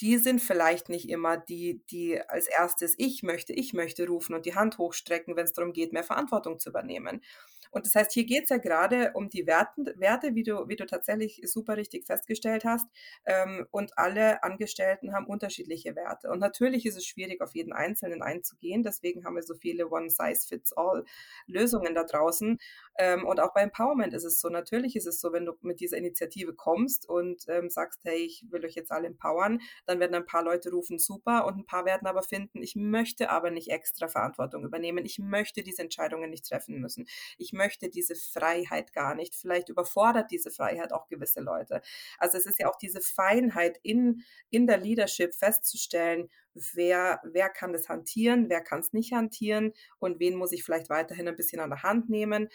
die 0.00 0.16
sind 0.16 0.40
vielleicht 0.40 0.88
nicht 0.88 1.08
immer 1.08 1.36
die, 1.36 1.82
die 1.90 2.20
als 2.28 2.46
erstes 2.46 2.94
ich 2.98 3.22
möchte, 3.22 3.52
ich 3.52 3.72
möchte 3.72 4.06
rufen 4.06 4.34
und 4.34 4.46
die 4.46 4.54
Hand 4.54 4.78
hochstrecken, 4.78 5.36
wenn 5.36 5.44
es 5.44 5.52
darum 5.52 5.72
geht, 5.72 5.92
mehr 5.92 6.04
Verantwortung 6.04 6.58
zu 6.58 6.70
übernehmen. 6.70 7.22
Und 7.70 7.86
das 7.86 7.94
heißt, 7.94 8.12
hier 8.12 8.24
geht 8.24 8.44
es 8.44 8.50
ja 8.50 8.58
gerade 8.58 9.12
um 9.14 9.28
die 9.28 9.46
Werten, 9.46 9.86
Werte, 9.96 10.34
wie 10.34 10.42
du, 10.42 10.68
wie 10.68 10.76
du 10.76 10.86
tatsächlich 10.86 11.40
super 11.44 11.76
richtig 11.76 12.06
festgestellt 12.06 12.64
hast. 12.64 12.86
Ähm, 13.26 13.66
und 13.70 13.96
alle 13.98 14.42
Angestellten 14.42 15.14
haben 15.14 15.26
unterschiedliche 15.26 15.94
Werte. 15.96 16.30
Und 16.30 16.40
natürlich 16.40 16.86
ist 16.86 16.96
es 16.96 17.06
schwierig, 17.06 17.40
auf 17.40 17.54
jeden 17.54 17.72
Einzelnen 17.72 18.22
einzugehen. 18.22 18.82
Deswegen 18.82 19.24
haben 19.24 19.36
wir 19.36 19.42
so 19.42 19.54
viele 19.54 19.90
One-Size-Fits-All-Lösungen 19.90 21.94
da 21.94 22.04
draußen. 22.04 22.58
Ähm, 22.98 23.26
und 23.26 23.40
auch 23.40 23.54
bei 23.54 23.62
Empowerment 23.62 24.14
ist 24.14 24.24
es 24.24 24.40
so. 24.40 24.48
Natürlich 24.48 24.96
ist 24.96 25.06
es 25.06 25.20
so, 25.20 25.32
wenn 25.32 25.46
du 25.46 25.52
mit 25.60 25.80
dieser 25.80 25.96
Initiative 25.96 26.54
kommst 26.54 27.08
und 27.08 27.44
ähm, 27.48 27.70
sagst, 27.70 28.00
hey, 28.04 28.18
ich 28.18 28.44
will 28.50 28.64
euch 28.64 28.74
jetzt 28.74 28.90
alle 28.90 29.06
empowern, 29.06 29.60
dann 29.86 30.00
werden 30.00 30.14
ein 30.14 30.26
paar 30.26 30.42
Leute 30.42 30.70
rufen, 30.70 30.98
super. 30.98 31.46
Und 31.46 31.56
ein 31.56 31.66
paar 31.66 31.84
werden 31.84 32.06
aber 32.06 32.22
finden, 32.22 32.62
ich 32.62 32.76
möchte 32.76 33.30
aber 33.30 33.50
nicht 33.50 33.70
extra 33.70 34.08
Verantwortung 34.08 34.64
übernehmen. 34.64 35.04
Ich 35.04 35.18
möchte 35.18 35.62
diese 35.62 35.82
Entscheidungen 35.82 36.30
nicht 36.30 36.48
treffen 36.48 36.80
müssen. 36.80 37.06
Ich 37.38 37.52
möchte 37.60 37.90
diese 37.90 38.14
Freiheit 38.14 38.94
gar 38.94 39.14
nicht. 39.14 39.34
Vielleicht 39.34 39.68
überfordert 39.68 40.30
diese 40.30 40.50
Freiheit 40.50 40.92
auch 40.92 41.08
gewisse 41.08 41.40
Leute. 41.40 41.82
Also 42.18 42.38
es 42.38 42.46
ist 42.46 42.58
ja 42.58 42.70
auch 42.70 42.78
diese 42.78 43.02
Feinheit 43.02 43.78
in, 43.82 44.22
in 44.48 44.66
der 44.66 44.78
Leadership 44.78 45.34
festzustellen, 45.34 46.30
wer, 46.54 47.20
wer 47.22 47.50
kann 47.50 47.74
das 47.74 47.88
hantieren, 47.90 48.48
wer 48.48 48.62
kann 48.62 48.80
es 48.80 48.94
nicht 48.94 49.12
hantieren 49.12 49.74
und 49.98 50.20
wen 50.20 50.36
muss 50.36 50.52
ich 50.52 50.64
vielleicht 50.64 50.88
weiterhin 50.88 51.28
ein 51.28 51.36
bisschen 51.36 51.60
an 51.60 51.70
der 51.70 51.82
Hand 51.82 52.08
nehmen. 52.08 52.48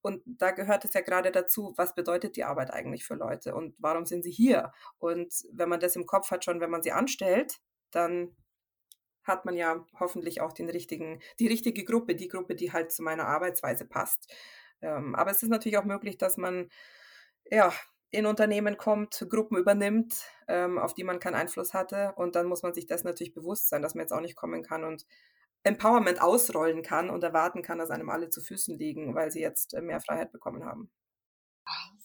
Und 0.00 0.22
da 0.24 0.52
gehört 0.52 0.84
es 0.86 0.94
ja 0.94 1.02
gerade 1.02 1.30
dazu, 1.32 1.74
was 1.76 1.94
bedeutet 1.94 2.36
die 2.36 2.44
Arbeit 2.44 2.72
eigentlich 2.72 3.04
für 3.04 3.16
Leute 3.16 3.54
und 3.54 3.74
warum 3.78 4.06
sind 4.06 4.22
sie 4.22 4.30
hier? 4.30 4.72
Und 4.98 5.34
wenn 5.52 5.68
man 5.68 5.80
das 5.80 5.96
im 5.96 6.06
Kopf 6.06 6.30
hat, 6.30 6.44
schon 6.44 6.60
wenn 6.60 6.70
man 6.70 6.82
sie 6.82 6.92
anstellt, 6.92 7.58
dann 7.90 8.34
hat 9.26 9.44
man 9.44 9.56
ja 9.56 9.84
hoffentlich 9.98 10.40
auch 10.40 10.52
den 10.52 10.70
richtigen, 10.70 11.20
die 11.38 11.48
richtige 11.48 11.84
Gruppe, 11.84 12.14
die 12.14 12.28
Gruppe, 12.28 12.54
die 12.54 12.72
halt 12.72 12.92
zu 12.92 13.02
meiner 13.02 13.26
Arbeitsweise 13.26 13.86
passt. 13.86 14.32
Ähm, 14.82 15.14
aber 15.14 15.30
es 15.30 15.42
ist 15.42 15.48
natürlich 15.48 15.78
auch 15.78 15.84
möglich, 15.84 16.18
dass 16.18 16.36
man 16.36 16.70
ja 17.50 17.72
in 18.10 18.26
Unternehmen 18.26 18.76
kommt, 18.76 19.26
Gruppen 19.28 19.58
übernimmt, 19.58 20.14
ähm, 20.48 20.78
auf 20.78 20.94
die 20.94 21.04
man 21.04 21.18
keinen 21.18 21.34
Einfluss 21.34 21.74
hatte. 21.74 22.12
Und 22.16 22.36
dann 22.36 22.46
muss 22.46 22.62
man 22.62 22.74
sich 22.74 22.86
das 22.86 23.04
natürlich 23.04 23.34
bewusst 23.34 23.68
sein, 23.68 23.82
dass 23.82 23.94
man 23.94 24.02
jetzt 24.02 24.12
auch 24.12 24.20
nicht 24.20 24.36
kommen 24.36 24.62
kann 24.62 24.84
und 24.84 25.06
Empowerment 25.64 26.22
ausrollen 26.22 26.82
kann 26.82 27.10
und 27.10 27.24
erwarten 27.24 27.62
kann, 27.62 27.78
dass 27.78 27.90
einem 27.90 28.10
alle 28.10 28.30
zu 28.30 28.40
Füßen 28.40 28.78
liegen, 28.78 29.14
weil 29.14 29.30
sie 29.32 29.40
jetzt 29.40 29.74
äh, 29.74 29.82
mehr 29.82 30.00
Freiheit 30.00 30.32
bekommen 30.32 30.64
haben. 30.64 30.90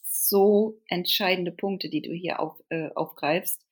So 0.03 0.79
entscheidende 0.87 1.51
Punkte, 1.51 1.89
die 1.89 2.01
du 2.01 2.11
hier 2.11 2.39
auf, 2.39 2.61
äh, 2.69 2.89
aufgreifst. 2.95 3.65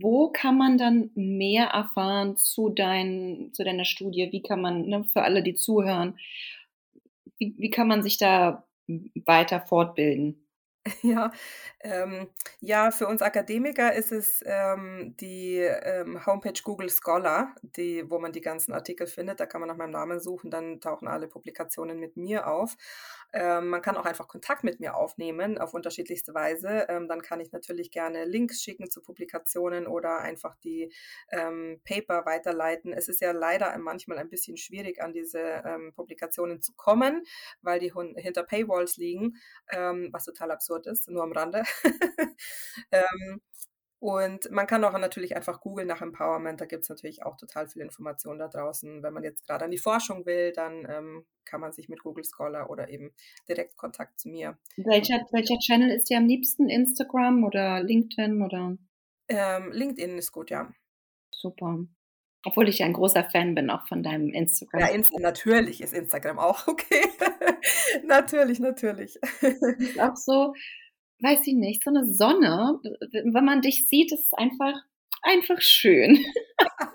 Wo 0.00 0.28
kann 0.30 0.56
man 0.56 0.78
dann 0.78 1.10
mehr 1.14 1.66
erfahren 1.66 2.36
zu, 2.38 2.70
dein, 2.70 3.50
zu 3.52 3.62
deiner 3.62 3.84
Studie? 3.84 4.28
Wie 4.32 4.40
kann 4.42 4.60
man, 4.62 4.86
ne, 4.86 5.04
für 5.04 5.22
alle, 5.22 5.42
die 5.42 5.54
zuhören, 5.54 6.16
wie, 7.38 7.54
wie 7.58 7.70
kann 7.70 7.88
man 7.88 8.02
sich 8.02 8.18
da 8.18 8.64
weiter 9.26 9.60
fortbilden? 9.60 10.41
Ja, 11.02 11.30
ähm, 11.80 12.28
ja, 12.60 12.90
für 12.90 13.06
uns 13.06 13.22
Akademiker 13.22 13.92
ist 13.94 14.12
es 14.12 14.42
ähm, 14.46 15.14
die 15.20 15.56
ähm, 15.58 16.24
Homepage 16.26 16.60
Google 16.62 16.90
Scholar, 16.90 17.54
die, 17.62 18.08
wo 18.10 18.18
man 18.18 18.32
die 18.32 18.40
ganzen 18.40 18.72
Artikel 18.72 19.06
findet. 19.06 19.40
Da 19.40 19.46
kann 19.46 19.60
man 19.60 19.68
nach 19.68 19.76
meinem 19.76 19.90
Namen 19.92 20.20
suchen, 20.20 20.50
dann 20.50 20.80
tauchen 20.80 21.06
alle 21.08 21.28
Publikationen 21.28 21.98
mit 21.98 22.16
mir 22.16 22.46
auf. 22.48 22.76
Ähm, 23.32 23.68
man 23.68 23.80
kann 23.82 23.96
auch 23.96 24.04
einfach 24.06 24.28
Kontakt 24.28 24.64
mit 24.64 24.80
mir 24.80 24.94
aufnehmen 24.96 25.58
auf 25.58 25.72
unterschiedlichste 25.74 26.34
Weise. 26.34 26.86
Ähm, 26.88 27.08
dann 27.08 27.22
kann 27.22 27.40
ich 27.40 27.52
natürlich 27.52 27.90
gerne 27.90 28.24
Links 28.24 28.60
schicken 28.62 28.90
zu 28.90 29.02
Publikationen 29.02 29.86
oder 29.86 30.18
einfach 30.18 30.56
die 30.64 30.92
ähm, 31.30 31.80
Paper 31.84 32.26
weiterleiten. 32.26 32.92
Es 32.92 33.08
ist 33.08 33.20
ja 33.20 33.32
leider 33.32 33.76
manchmal 33.78 34.18
ein 34.18 34.28
bisschen 34.28 34.56
schwierig, 34.56 35.00
an 35.02 35.12
diese 35.12 35.38
ähm, 35.64 35.92
Publikationen 35.94 36.60
zu 36.60 36.72
kommen, 36.76 37.22
weil 37.62 37.78
die 37.80 37.92
hinter 38.16 38.42
Paywalls 38.42 38.96
liegen, 38.96 39.36
ähm, 39.70 40.08
was 40.12 40.24
total 40.24 40.50
absurd 40.50 40.71
ist, 40.86 41.08
nur 41.08 41.22
am 41.22 41.32
Rande. 41.32 41.62
Ähm, 42.90 43.40
und 44.02 44.50
man 44.50 44.66
kann 44.66 44.82
auch 44.82 44.98
natürlich 44.98 45.36
einfach 45.36 45.60
googeln 45.60 45.86
nach 45.86 46.02
Empowerment. 46.02 46.60
Da 46.60 46.64
gibt 46.64 46.82
es 46.82 46.88
natürlich 46.88 47.22
auch 47.22 47.36
total 47.36 47.68
viele 47.68 47.84
Informationen 47.84 48.40
da 48.40 48.48
draußen. 48.48 49.00
Wenn 49.00 49.12
man 49.12 49.22
jetzt 49.22 49.46
gerade 49.46 49.64
an 49.64 49.70
die 49.70 49.78
Forschung 49.78 50.26
will, 50.26 50.52
dann 50.52 50.84
ähm, 50.90 51.24
kann 51.44 51.60
man 51.60 51.70
sich 51.72 51.88
mit 51.88 52.02
Google 52.02 52.24
Scholar 52.24 52.68
oder 52.68 52.88
eben 52.88 53.12
direkt 53.48 53.76
Kontakt 53.76 54.18
zu 54.18 54.28
mir. 54.28 54.58
Welcher, 54.76 55.24
welcher 55.30 55.56
Channel 55.60 55.92
ist 55.94 56.10
dir 56.10 56.18
am 56.18 56.26
liebsten? 56.26 56.68
Instagram 56.68 57.44
oder 57.44 57.80
LinkedIn 57.84 58.42
oder? 58.42 58.76
Ähm, 59.28 59.70
LinkedIn 59.70 60.18
ist 60.18 60.32
gut, 60.32 60.50
ja. 60.50 60.72
Super. 61.30 61.86
Obwohl 62.44 62.68
ich 62.68 62.78
ja 62.78 62.86
ein 62.86 62.92
großer 62.92 63.24
Fan 63.24 63.54
bin 63.54 63.70
auch 63.70 63.86
von 63.86 64.02
deinem 64.02 64.30
Instagram. 64.30 64.80
Ja, 64.80 64.86
Insta 64.88 65.18
natürlich 65.20 65.80
ist 65.80 65.94
Instagram 65.94 66.38
auch 66.38 66.66
okay. 66.66 67.02
natürlich, 68.04 68.58
natürlich. 68.58 69.16
Ist 69.78 70.00
auch 70.00 70.16
so, 70.16 70.54
weiß 71.20 71.46
ich 71.46 71.54
nicht, 71.54 71.84
so 71.84 71.90
eine 71.90 72.12
Sonne. 72.12 72.80
Wenn 73.12 73.44
man 73.44 73.60
dich 73.60 73.86
sieht, 73.88 74.12
ist 74.12 74.26
es 74.26 74.32
einfach, 74.32 74.74
einfach 75.22 75.60
schön. 75.60 76.24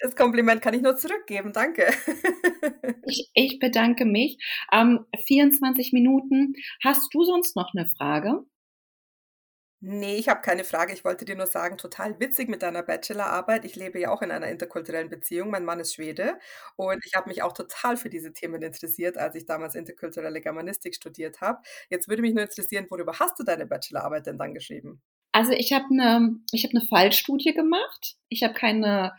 Das 0.00 0.16
Kompliment 0.16 0.62
kann 0.62 0.74
ich 0.74 0.82
nur 0.82 0.96
zurückgeben. 0.96 1.52
Danke. 1.52 1.86
Ich, 3.06 3.28
ich 3.34 3.58
bedanke 3.58 4.04
mich. 4.04 4.38
Ähm, 4.72 5.04
24 5.26 5.92
Minuten. 5.92 6.54
Hast 6.84 7.12
du 7.12 7.24
sonst 7.24 7.56
noch 7.56 7.72
eine 7.74 7.90
Frage? 7.90 8.44
Nee, 9.82 10.16
ich 10.16 10.28
habe 10.28 10.42
keine 10.42 10.64
Frage. 10.64 10.92
Ich 10.92 11.04
wollte 11.06 11.24
dir 11.24 11.36
nur 11.36 11.46
sagen, 11.46 11.78
total 11.78 12.20
witzig 12.20 12.50
mit 12.50 12.62
deiner 12.62 12.82
Bachelorarbeit. 12.82 13.64
Ich 13.64 13.76
lebe 13.76 13.98
ja 13.98 14.10
auch 14.10 14.20
in 14.20 14.30
einer 14.30 14.48
interkulturellen 14.48 15.08
Beziehung. 15.08 15.48
Mein 15.50 15.64
Mann 15.64 15.80
ist 15.80 15.94
Schwede 15.94 16.38
und 16.76 17.02
ich 17.06 17.14
habe 17.14 17.30
mich 17.30 17.42
auch 17.42 17.54
total 17.54 17.96
für 17.96 18.10
diese 18.10 18.34
Themen 18.34 18.60
interessiert, 18.60 19.16
als 19.16 19.36
ich 19.36 19.46
damals 19.46 19.74
interkulturelle 19.74 20.42
Germanistik 20.42 20.94
studiert 20.94 21.40
habe. 21.40 21.62
Jetzt 21.88 22.08
würde 22.08 22.20
mich 22.20 22.34
nur 22.34 22.42
interessieren, 22.42 22.86
worüber 22.90 23.18
hast 23.18 23.38
du 23.38 23.42
deine 23.42 23.66
Bachelorarbeit 23.66 24.26
denn 24.26 24.36
dann 24.36 24.52
geschrieben? 24.52 25.00
Also 25.32 25.52
ich 25.52 25.72
habe 25.72 25.86
eine 25.90 26.36
ich 26.52 26.64
habe 26.64 26.76
eine 26.76 26.86
Fallstudie 26.86 27.54
gemacht. 27.54 28.16
Ich 28.28 28.42
habe 28.42 28.52
keine 28.54 29.14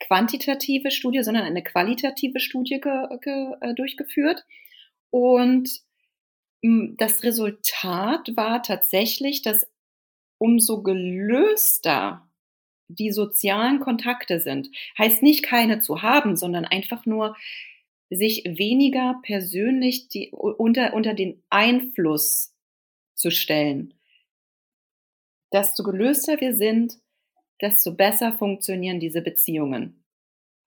quantitative 0.00 0.90
Studie, 0.90 1.22
sondern 1.22 1.44
eine 1.44 1.62
qualitative 1.62 2.40
Studie 2.40 2.80
ge, 2.80 3.06
ge, 3.20 3.48
äh, 3.60 3.74
durchgeführt 3.74 4.44
und 5.10 5.68
hm, 6.62 6.96
das 6.98 7.22
Resultat 7.22 8.30
war 8.36 8.62
tatsächlich, 8.62 9.42
dass 9.42 9.66
umso 10.38 10.82
gelöster 10.82 12.26
die 12.88 13.10
sozialen 13.10 13.80
Kontakte 13.80 14.40
sind. 14.40 14.70
Heißt 14.98 15.22
nicht 15.22 15.42
keine 15.42 15.80
zu 15.80 16.02
haben, 16.02 16.36
sondern 16.36 16.64
einfach 16.64 17.04
nur 17.06 17.36
sich 18.10 18.44
weniger 18.44 19.20
persönlich 19.22 20.08
die, 20.08 20.30
unter, 20.30 20.94
unter 20.94 21.14
den 21.14 21.42
Einfluss 21.50 22.54
zu 23.14 23.30
stellen. 23.30 23.94
Desto 25.52 25.82
gelöster 25.82 26.40
wir 26.40 26.54
sind, 26.54 26.98
desto 27.60 27.94
besser 27.94 28.32
funktionieren 28.32 29.00
diese 29.00 29.22
Beziehungen. 29.22 30.04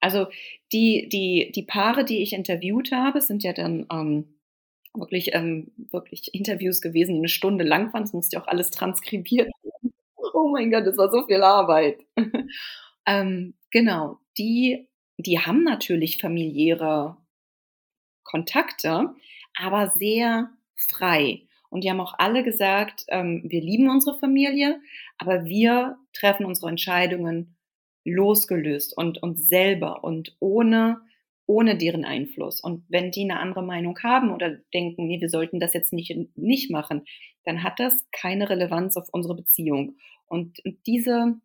Also 0.01 0.27
die, 0.71 1.10
die, 1.10 1.51
die 1.53 1.63
Paare, 1.63 2.05
die 2.05 2.21
ich 2.21 2.34
interviewt 2.34 2.91
habe, 2.91 3.21
sind 3.21 3.43
ja 3.43 3.53
dann 3.53 3.86
ähm, 3.91 4.38
wirklich, 4.93 5.34
ähm, 5.34 5.71
wirklich 5.91 6.34
Interviews 6.34 6.82
gewesen, 6.82 7.13
die 7.13 7.19
eine 7.19 7.30
Stunde 7.30 7.63
lang 7.63 7.93
waren. 7.93 8.04
Das 8.04 8.13
musste 8.13 8.36
ja 8.36 8.43
auch 8.43 8.47
alles 8.47 8.71
transkribiert 8.71 9.49
werden. 9.63 9.93
Oh 10.32 10.49
mein 10.49 10.69
Gott, 10.69 10.86
das 10.86 10.97
war 10.97 11.10
so 11.12 11.25
viel 11.25 11.41
Arbeit. 11.41 12.06
ähm, 13.08 13.56
genau, 13.71 14.19
die, 14.38 14.88
die 15.17 15.39
haben 15.39 15.63
natürlich 15.63 16.19
familiäre 16.19 17.17
Kontakte, 18.23 19.15
aber 19.58 19.88
sehr 19.89 20.52
frei. 20.75 21.47
Und 21.69 21.84
die 21.84 21.89
haben 21.89 21.99
auch 21.99 22.15
alle 22.17 22.43
gesagt, 22.43 23.06
ähm, 23.10 23.43
wir 23.45 23.62
lieben 23.62 23.89
unsere 23.89 24.17
Familie, 24.17 24.80
aber 25.17 25.45
wir 25.45 25.97
treffen 26.13 26.45
unsere 26.45 26.69
Entscheidungen 26.69 27.56
losgelöst 28.06 28.95
und, 28.95 29.21
und 29.21 29.39
selber 29.39 30.04
und 30.04 30.36
ohne 30.39 31.02
ohne 31.49 31.75
deren 31.75 32.05
Einfluss. 32.05 32.62
Und 32.62 32.85
wenn 32.89 33.09
die 33.09 33.23
eine 33.23 33.39
andere 33.39 33.63
Meinung 33.63 33.97
haben 34.03 34.29
oder 34.31 34.57
denken, 34.71 35.07
nee, 35.07 35.19
wir 35.19 35.31
sollten 35.31 35.59
das 35.59 35.73
jetzt 35.73 35.91
nicht, 35.91 36.15
nicht 36.38 36.69
machen, 36.69 37.05
dann 37.43 37.63
hat 37.63 37.79
das 37.79 38.05
keine 38.12 38.51
Relevanz 38.51 38.97
auf 38.97 39.09
unsere 39.12 39.35
Beziehung. 39.35 39.97
Und 40.27 40.59
diese, 40.85 41.41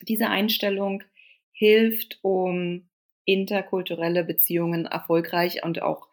diese 0.00 0.30
Einstellung 0.30 1.02
hilft, 1.52 2.20
um 2.22 2.88
interkulturelle 3.26 4.24
Beziehungen 4.24 4.86
erfolgreich 4.86 5.62
und 5.62 5.82
auch 5.82 6.08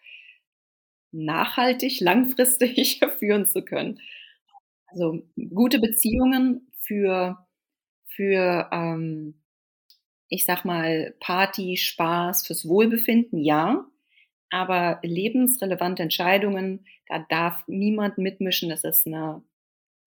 nachhaltig, 1.13 2.01
langfristig 2.01 2.99
führen 3.17 3.45
zu 3.45 3.63
können. 3.63 4.01
Also 4.87 5.25
gute 5.53 5.79
Beziehungen 5.79 6.69
für, 6.81 7.37
für 8.07 8.69
ähm, 8.73 9.41
ich 10.35 10.45
sag 10.45 10.65
mal, 10.65 11.15
Party, 11.19 11.77
Spaß, 11.77 12.45
fürs 12.47 12.67
Wohlbefinden, 12.67 13.39
ja. 13.43 13.85
Aber 14.51 14.99
lebensrelevante 15.03 16.03
Entscheidungen, 16.03 16.85
da 17.07 17.19
darf 17.29 17.63
niemand 17.67 18.17
mitmischen. 18.19 18.69
Das 18.69 18.83
ist 18.83 19.07
eine, 19.07 19.43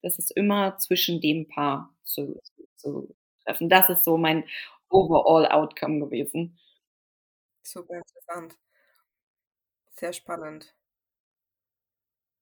das 0.02 0.18
ist 0.18 0.30
immer 0.36 0.78
zwischen 0.78 1.20
dem 1.20 1.48
Paar 1.48 1.94
zu, 2.04 2.40
zu 2.76 3.14
treffen. 3.44 3.68
Das 3.70 3.90
ist 3.90 4.04
so 4.04 4.18
mein 4.18 4.44
overall 4.90 5.46
Outcome 5.48 6.00
gewesen. 6.00 6.58
Super 7.62 7.94
interessant. 7.98 8.58
Sehr 9.98 10.14
spannend. 10.14 10.74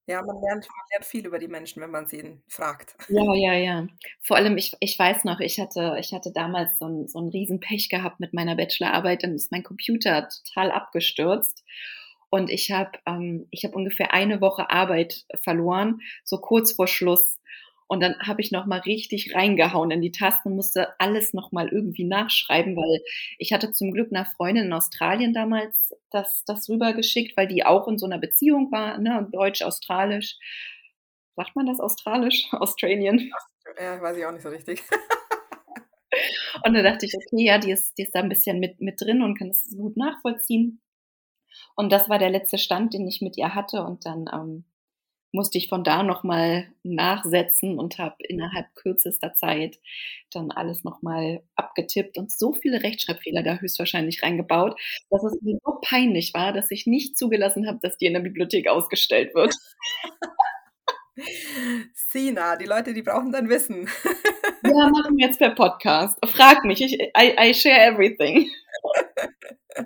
Ja, 0.08 0.22
man 0.22 0.40
lernt 0.40 0.68
man 0.68 0.86
lernt 0.92 1.04
viel 1.04 1.26
über 1.26 1.38
die 1.40 1.48
Menschen, 1.48 1.82
wenn 1.82 1.90
man 1.90 2.06
sie 2.06 2.40
fragt. 2.48 2.96
Ja, 3.08 3.22
ja, 3.34 3.52
ja. 3.54 3.86
Vor 4.20 4.36
allem, 4.36 4.56
ich 4.58 4.72
ich 4.80 4.98
weiß 4.98 5.22
noch, 5.24 5.38
ich 5.38 5.60
hatte 5.60 5.96
ich 6.00 6.12
hatte 6.12 6.32
damals 6.32 6.76
so 6.80 6.86
'n 6.86 7.06
so 7.06 7.20
'n 7.20 7.28
Riesenpech 7.28 7.88
gehabt 7.88 8.18
mit 8.18 8.32
meiner 8.34 8.56
Bachelorarbeit, 8.56 9.22
dann 9.22 9.34
ist 9.36 9.52
mein 9.52 9.62
Computer 9.62 10.28
total 10.28 10.72
abgestürzt 10.72 11.62
und 12.30 12.50
ich 12.50 12.72
habe 12.72 12.98
ähm, 13.06 13.46
ich 13.52 13.64
habe 13.64 13.76
ungefähr 13.76 14.12
eine 14.12 14.40
Woche 14.40 14.70
Arbeit 14.70 15.24
verloren, 15.40 16.00
so 16.24 16.38
kurz 16.38 16.72
vor 16.72 16.88
Schluss. 16.88 17.35
Und 17.88 18.02
dann 18.02 18.18
habe 18.18 18.40
ich 18.40 18.50
noch 18.50 18.66
mal 18.66 18.80
richtig 18.80 19.34
reingehauen 19.34 19.90
in 19.92 20.00
die 20.00 20.10
Tasten 20.10 20.50
und 20.50 20.56
musste 20.56 20.98
alles 20.98 21.32
noch 21.34 21.52
mal 21.52 21.68
irgendwie 21.68 22.04
nachschreiben, 22.04 22.76
weil 22.76 23.02
ich 23.38 23.52
hatte 23.52 23.70
zum 23.72 23.92
Glück 23.92 24.12
einer 24.12 24.26
Freundin 24.26 24.66
in 24.66 24.72
Australien 24.72 25.32
damals 25.32 25.94
das, 26.10 26.42
das 26.46 26.68
rübergeschickt, 26.68 27.36
weil 27.36 27.46
die 27.46 27.64
auch 27.64 27.86
in 27.86 27.98
so 27.98 28.06
einer 28.06 28.18
Beziehung 28.18 28.72
war, 28.72 28.98
ne, 28.98 29.28
deutsch-australisch. 29.30 30.36
Sagt 31.36 31.54
man 31.54 31.66
das 31.66 31.80
australisch? 31.80 32.48
Australien? 32.52 33.30
Ja, 33.80 34.00
weiß 34.00 34.16
ich 34.16 34.26
auch 34.26 34.32
nicht 34.32 34.42
so 34.42 34.48
richtig. 34.48 34.82
und 36.64 36.74
da 36.74 36.82
dachte 36.82 37.06
ich, 37.06 37.14
okay, 37.14 37.44
ja, 37.44 37.58
die 37.58 37.70
ist, 37.70 37.96
die 37.98 38.02
ist 38.02 38.14
da 38.14 38.20
ein 38.20 38.28
bisschen 38.28 38.58
mit, 38.58 38.80
mit 38.80 39.00
drin 39.00 39.22
und 39.22 39.38
kann 39.38 39.48
das 39.48 39.64
gut 39.76 39.96
nachvollziehen. 39.96 40.80
Und 41.76 41.92
das 41.92 42.08
war 42.08 42.18
der 42.18 42.30
letzte 42.30 42.58
Stand, 42.58 42.94
den 42.94 43.06
ich 43.06 43.20
mit 43.20 43.36
ihr 43.36 43.54
hatte. 43.54 43.82
Und 43.82 44.06
dann 44.06 44.28
ähm, 44.32 44.64
musste 45.32 45.58
ich 45.58 45.68
von 45.68 45.84
da 45.84 46.02
nochmal 46.02 46.68
nachsetzen 46.82 47.78
und 47.78 47.98
habe 47.98 48.16
innerhalb 48.20 48.74
kürzester 48.74 49.34
Zeit 49.34 49.78
dann 50.30 50.50
alles 50.50 50.84
nochmal 50.84 51.42
abgetippt 51.54 52.16
und 52.18 52.32
so 52.32 52.52
viele 52.52 52.82
Rechtschreibfehler 52.82 53.42
da 53.42 53.56
höchstwahrscheinlich 53.56 54.22
reingebaut, 54.22 54.80
dass 55.10 55.22
es 55.24 55.40
mir 55.42 55.58
so 55.64 55.78
peinlich 55.82 56.32
war, 56.34 56.52
dass 56.52 56.70
ich 56.70 56.86
nicht 56.86 57.18
zugelassen 57.18 57.66
habe, 57.66 57.78
dass 57.82 57.96
die 57.98 58.06
in 58.06 58.14
der 58.14 58.20
Bibliothek 58.20 58.68
ausgestellt 58.68 59.34
wird. 59.34 59.54
Sina, 61.94 62.56
die 62.56 62.66
Leute, 62.66 62.92
die 62.92 63.02
brauchen 63.02 63.32
dann 63.32 63.48
Wissen. 63.48 63.88
ja, 64.64 64.88
machen 64.88 65.16
wir 65.16 65.26
jetzt 65.26 65.38
per 65.38 65.54
Podcast. 65.54 66.18
Frag 66.26 66.64
mich, 66.64 66.82
ich, 66.82 66.92
I, 66.94 67.34
I 67.38 67.54
share 67.54 67.80
everything. 67.80 68.50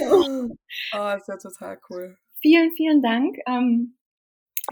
oh, 0.00 0.48
das 0.92 1.22
ist 1.22 1.28
ja 1.28 1.36
total 1.36 1.78
cool. 1.90 2.16
Vielen, 2.40 2.72
vielen 2.76 3.02
Dank. 3.02 3.38
Ähm, 3.46 3.96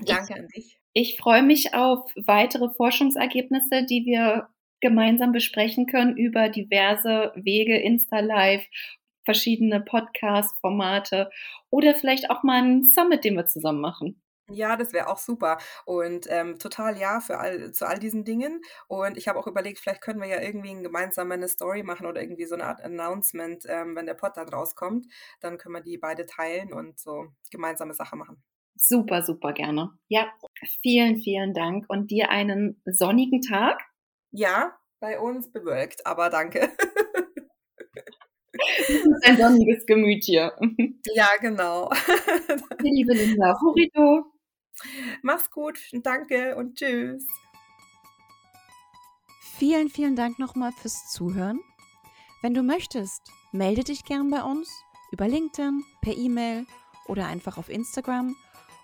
Danke 0.01 0.35
an 0.35 0.49
dich. 0.49 0.79
Ich 0.95 1.17
freue 1.17 1.43
mich 1.43 1.75
auf 1.75 2.11
weitere 2.17 2.69
Forschungsergebnisse, 2.71 3.85
die 3.85 4.05
wir 4.05 4.49
gemeinsam 4.81 5.33
besprechen 5.33 5.87
können 5.87 6.17
über 6.17 6.49
diverse 6.49 7.33
Wege, 7.35 7.79
Insta-Live, 7.79 8.65
verschiedene 9.25 9.81
Podcast-Formate 9.81 11.31
oder 11.71 11.95
vielleicht 11.95 12.31
auch 12.31 12.43
mal 12.43 12.59
einen 12.63 12.85
Summit, 12.85 13.25
den 13.25 13.37
wir 13.37 13.47
zusammen 13.47 13.81
machen. 13.81 14.21
Ja, 14.51 14.77
das 14.77 14.93
wäre 14.93 15.09
auch 15.09 15.19
super 15.19 15.59
und, 15.87 16.27
ähm, 16.29 16.59
total 16.59 16.99
ja 16.99 17.21
für 17.21 17.39
all 17.39 17.73
zu 17.73 17.87
all 17.87 17.99
diesen 17.99 18.25
Dingen. 18.25 18.61
Und 18.89 19.17
ich 19.17 19.29
habe 19.29 19.39
auch 19.39 19.47
überlegt, 19.47 19.79
vielleicht 19.79 20.03
können 20.03 20.21
wir 20.21 20.29
ja 20.29 20.41
irgendwie 20.43 20.75
gemeinsam 20.83 21.31
eine 21.33 21.49
Story 21.49 21.83
machen 21.85 22.07
oder 22.07 22.21
irgendwie 22.21 22.45
so 22.45 22.55
eine 22.57 22.65
Art 22.65 22.83
Announcement, 22.83 23.65
ähm, 23.69 23.97
wenn 23.97 24.05
der 24.07 24.15
Pod 24.15 24.37
dann 24.37 24.49
rauskommt. 24.49 25.07
Dann 25.41 25.59
können 25.59 25.77
wir 25.77 25.81
die 25.81 25.97
beide 25.97 26.27
teilen 26.27 26.73
und 26.73 26.99
so 26.99 27.29
gemeinsame 27.51 27.95
Sache 27.95 28.17
machen. 28.17 28.43
Super, 28.85 29.23
super 29.23 29.53
gerne. 29.53 29.93
Ja, 30.09 30.33
vielen, 30.83 31.19
vielen 31.19 31.55
Dank 31.55 31.85
und 31.89 32.11
dir 32.11 32.31
einen 32.31 32.83
sonnigen 32.85 33.41
Tag. 33.41 33.81
Ja, 34.33 34.77
bei 34.99 35.21
uns 35.21 35.53
bewölkt, 35.53 36.05
aber 36.05 36.31
danke. 36.31 36.69
ein 39.25 39.37
sonniges 39.37 39.87
Gemüt 39.87 40.25
hier. 40.25 40.53
Ja, 41.15 41.29
genau. 41.41 41.91
Liebe 42.81 43.13
Linda, 43.13 43.57
Horito. 43.61 44.25
Mach's 45.23 45.51
gut, 45.51 45.79
danke 45.93 46.57
und 46.57 46.77
tschüss. 46.77 47.27
Vielen, 49.59 49.91
vielen 49.91 50.17
Dank 50.17 50.39
nochmal 50.39 50.73
fürs 50.73 51.13
Zuhören. 51.13 51.61
Wenn 52.41 52.55
du 52.55 52.63
möchtest, 52.63 53.21
melde 53.53 53.85
dich 53.85 54.05
gern 54.05 54.31
bei 54.31 54.43
uns 54.43 54.71
über 55.13 55.29
LinkedIn, 55.29 55.85
per 56.01 56.17
E-Mail 56.17 56.67
oder 57.07 57.27
einfach 57.27 57.59
auf 57.59 57.69
Instagram 57.69 58.35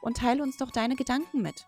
und 0.08 0.16
teile 0.16 0.42
uns 0.42 0.56
doch 0.56 0.70
deine 0.70 0.96
Gedanken 0.96 1.42
mit. 1.42 1.66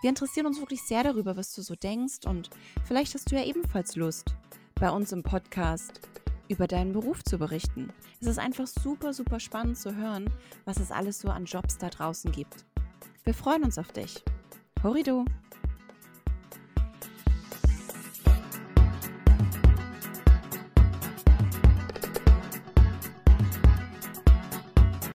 Wir 0.00 0.10
interessieren 0.10 0.46
uns 0.46 0.60
wirklich 0.60 0.80
sehr 0.80 1.02
darüber, 1.02 1.36
was 1.36 1.52
du 1.56 1.60
so 1.60 1.74
denkst 1.74 2.24
und 2.24 2.48
vielleicht 2.84 3.14
hast 3.14 3.32
du 3.32 3.34
ja 3.34 3.42
ebenfalls 3.44 3.96
Lust, 3.96 4.32
bei 4.76 4.88
uns 4.90 5.10
im 5.10 5.24
Podcast 5.24 6.00
über 6.46 6.68
deinen 6.68 6.92
Beruf 6.92 7.24
zu 7.24 7.36
berichten. 7.36 7.92
Es 8.20 8.28
ist 8.28 8.38
einfach 8.38 8.68
super, 8.68 9.12
super 9.12 9.40
spannend 9.40 9.76
zu 9.76 9.96
hören, 9.96 10.30
was 10.64 10.78
es 10.78 10.92
alles 10.92 11.18
so 11.18 11.30
an 11.30 11.46
Jobs 11.46 11.78
da 11.78 11.88
draußen 11.88 12.30
gibt. 12.30 12.64
Wir 13.24 13.34
freuen 13.34 13.64
uns 13.64 13.76
auf 13.76 13.90
dich. 13.90 14.22
Horido! 14.84 15.24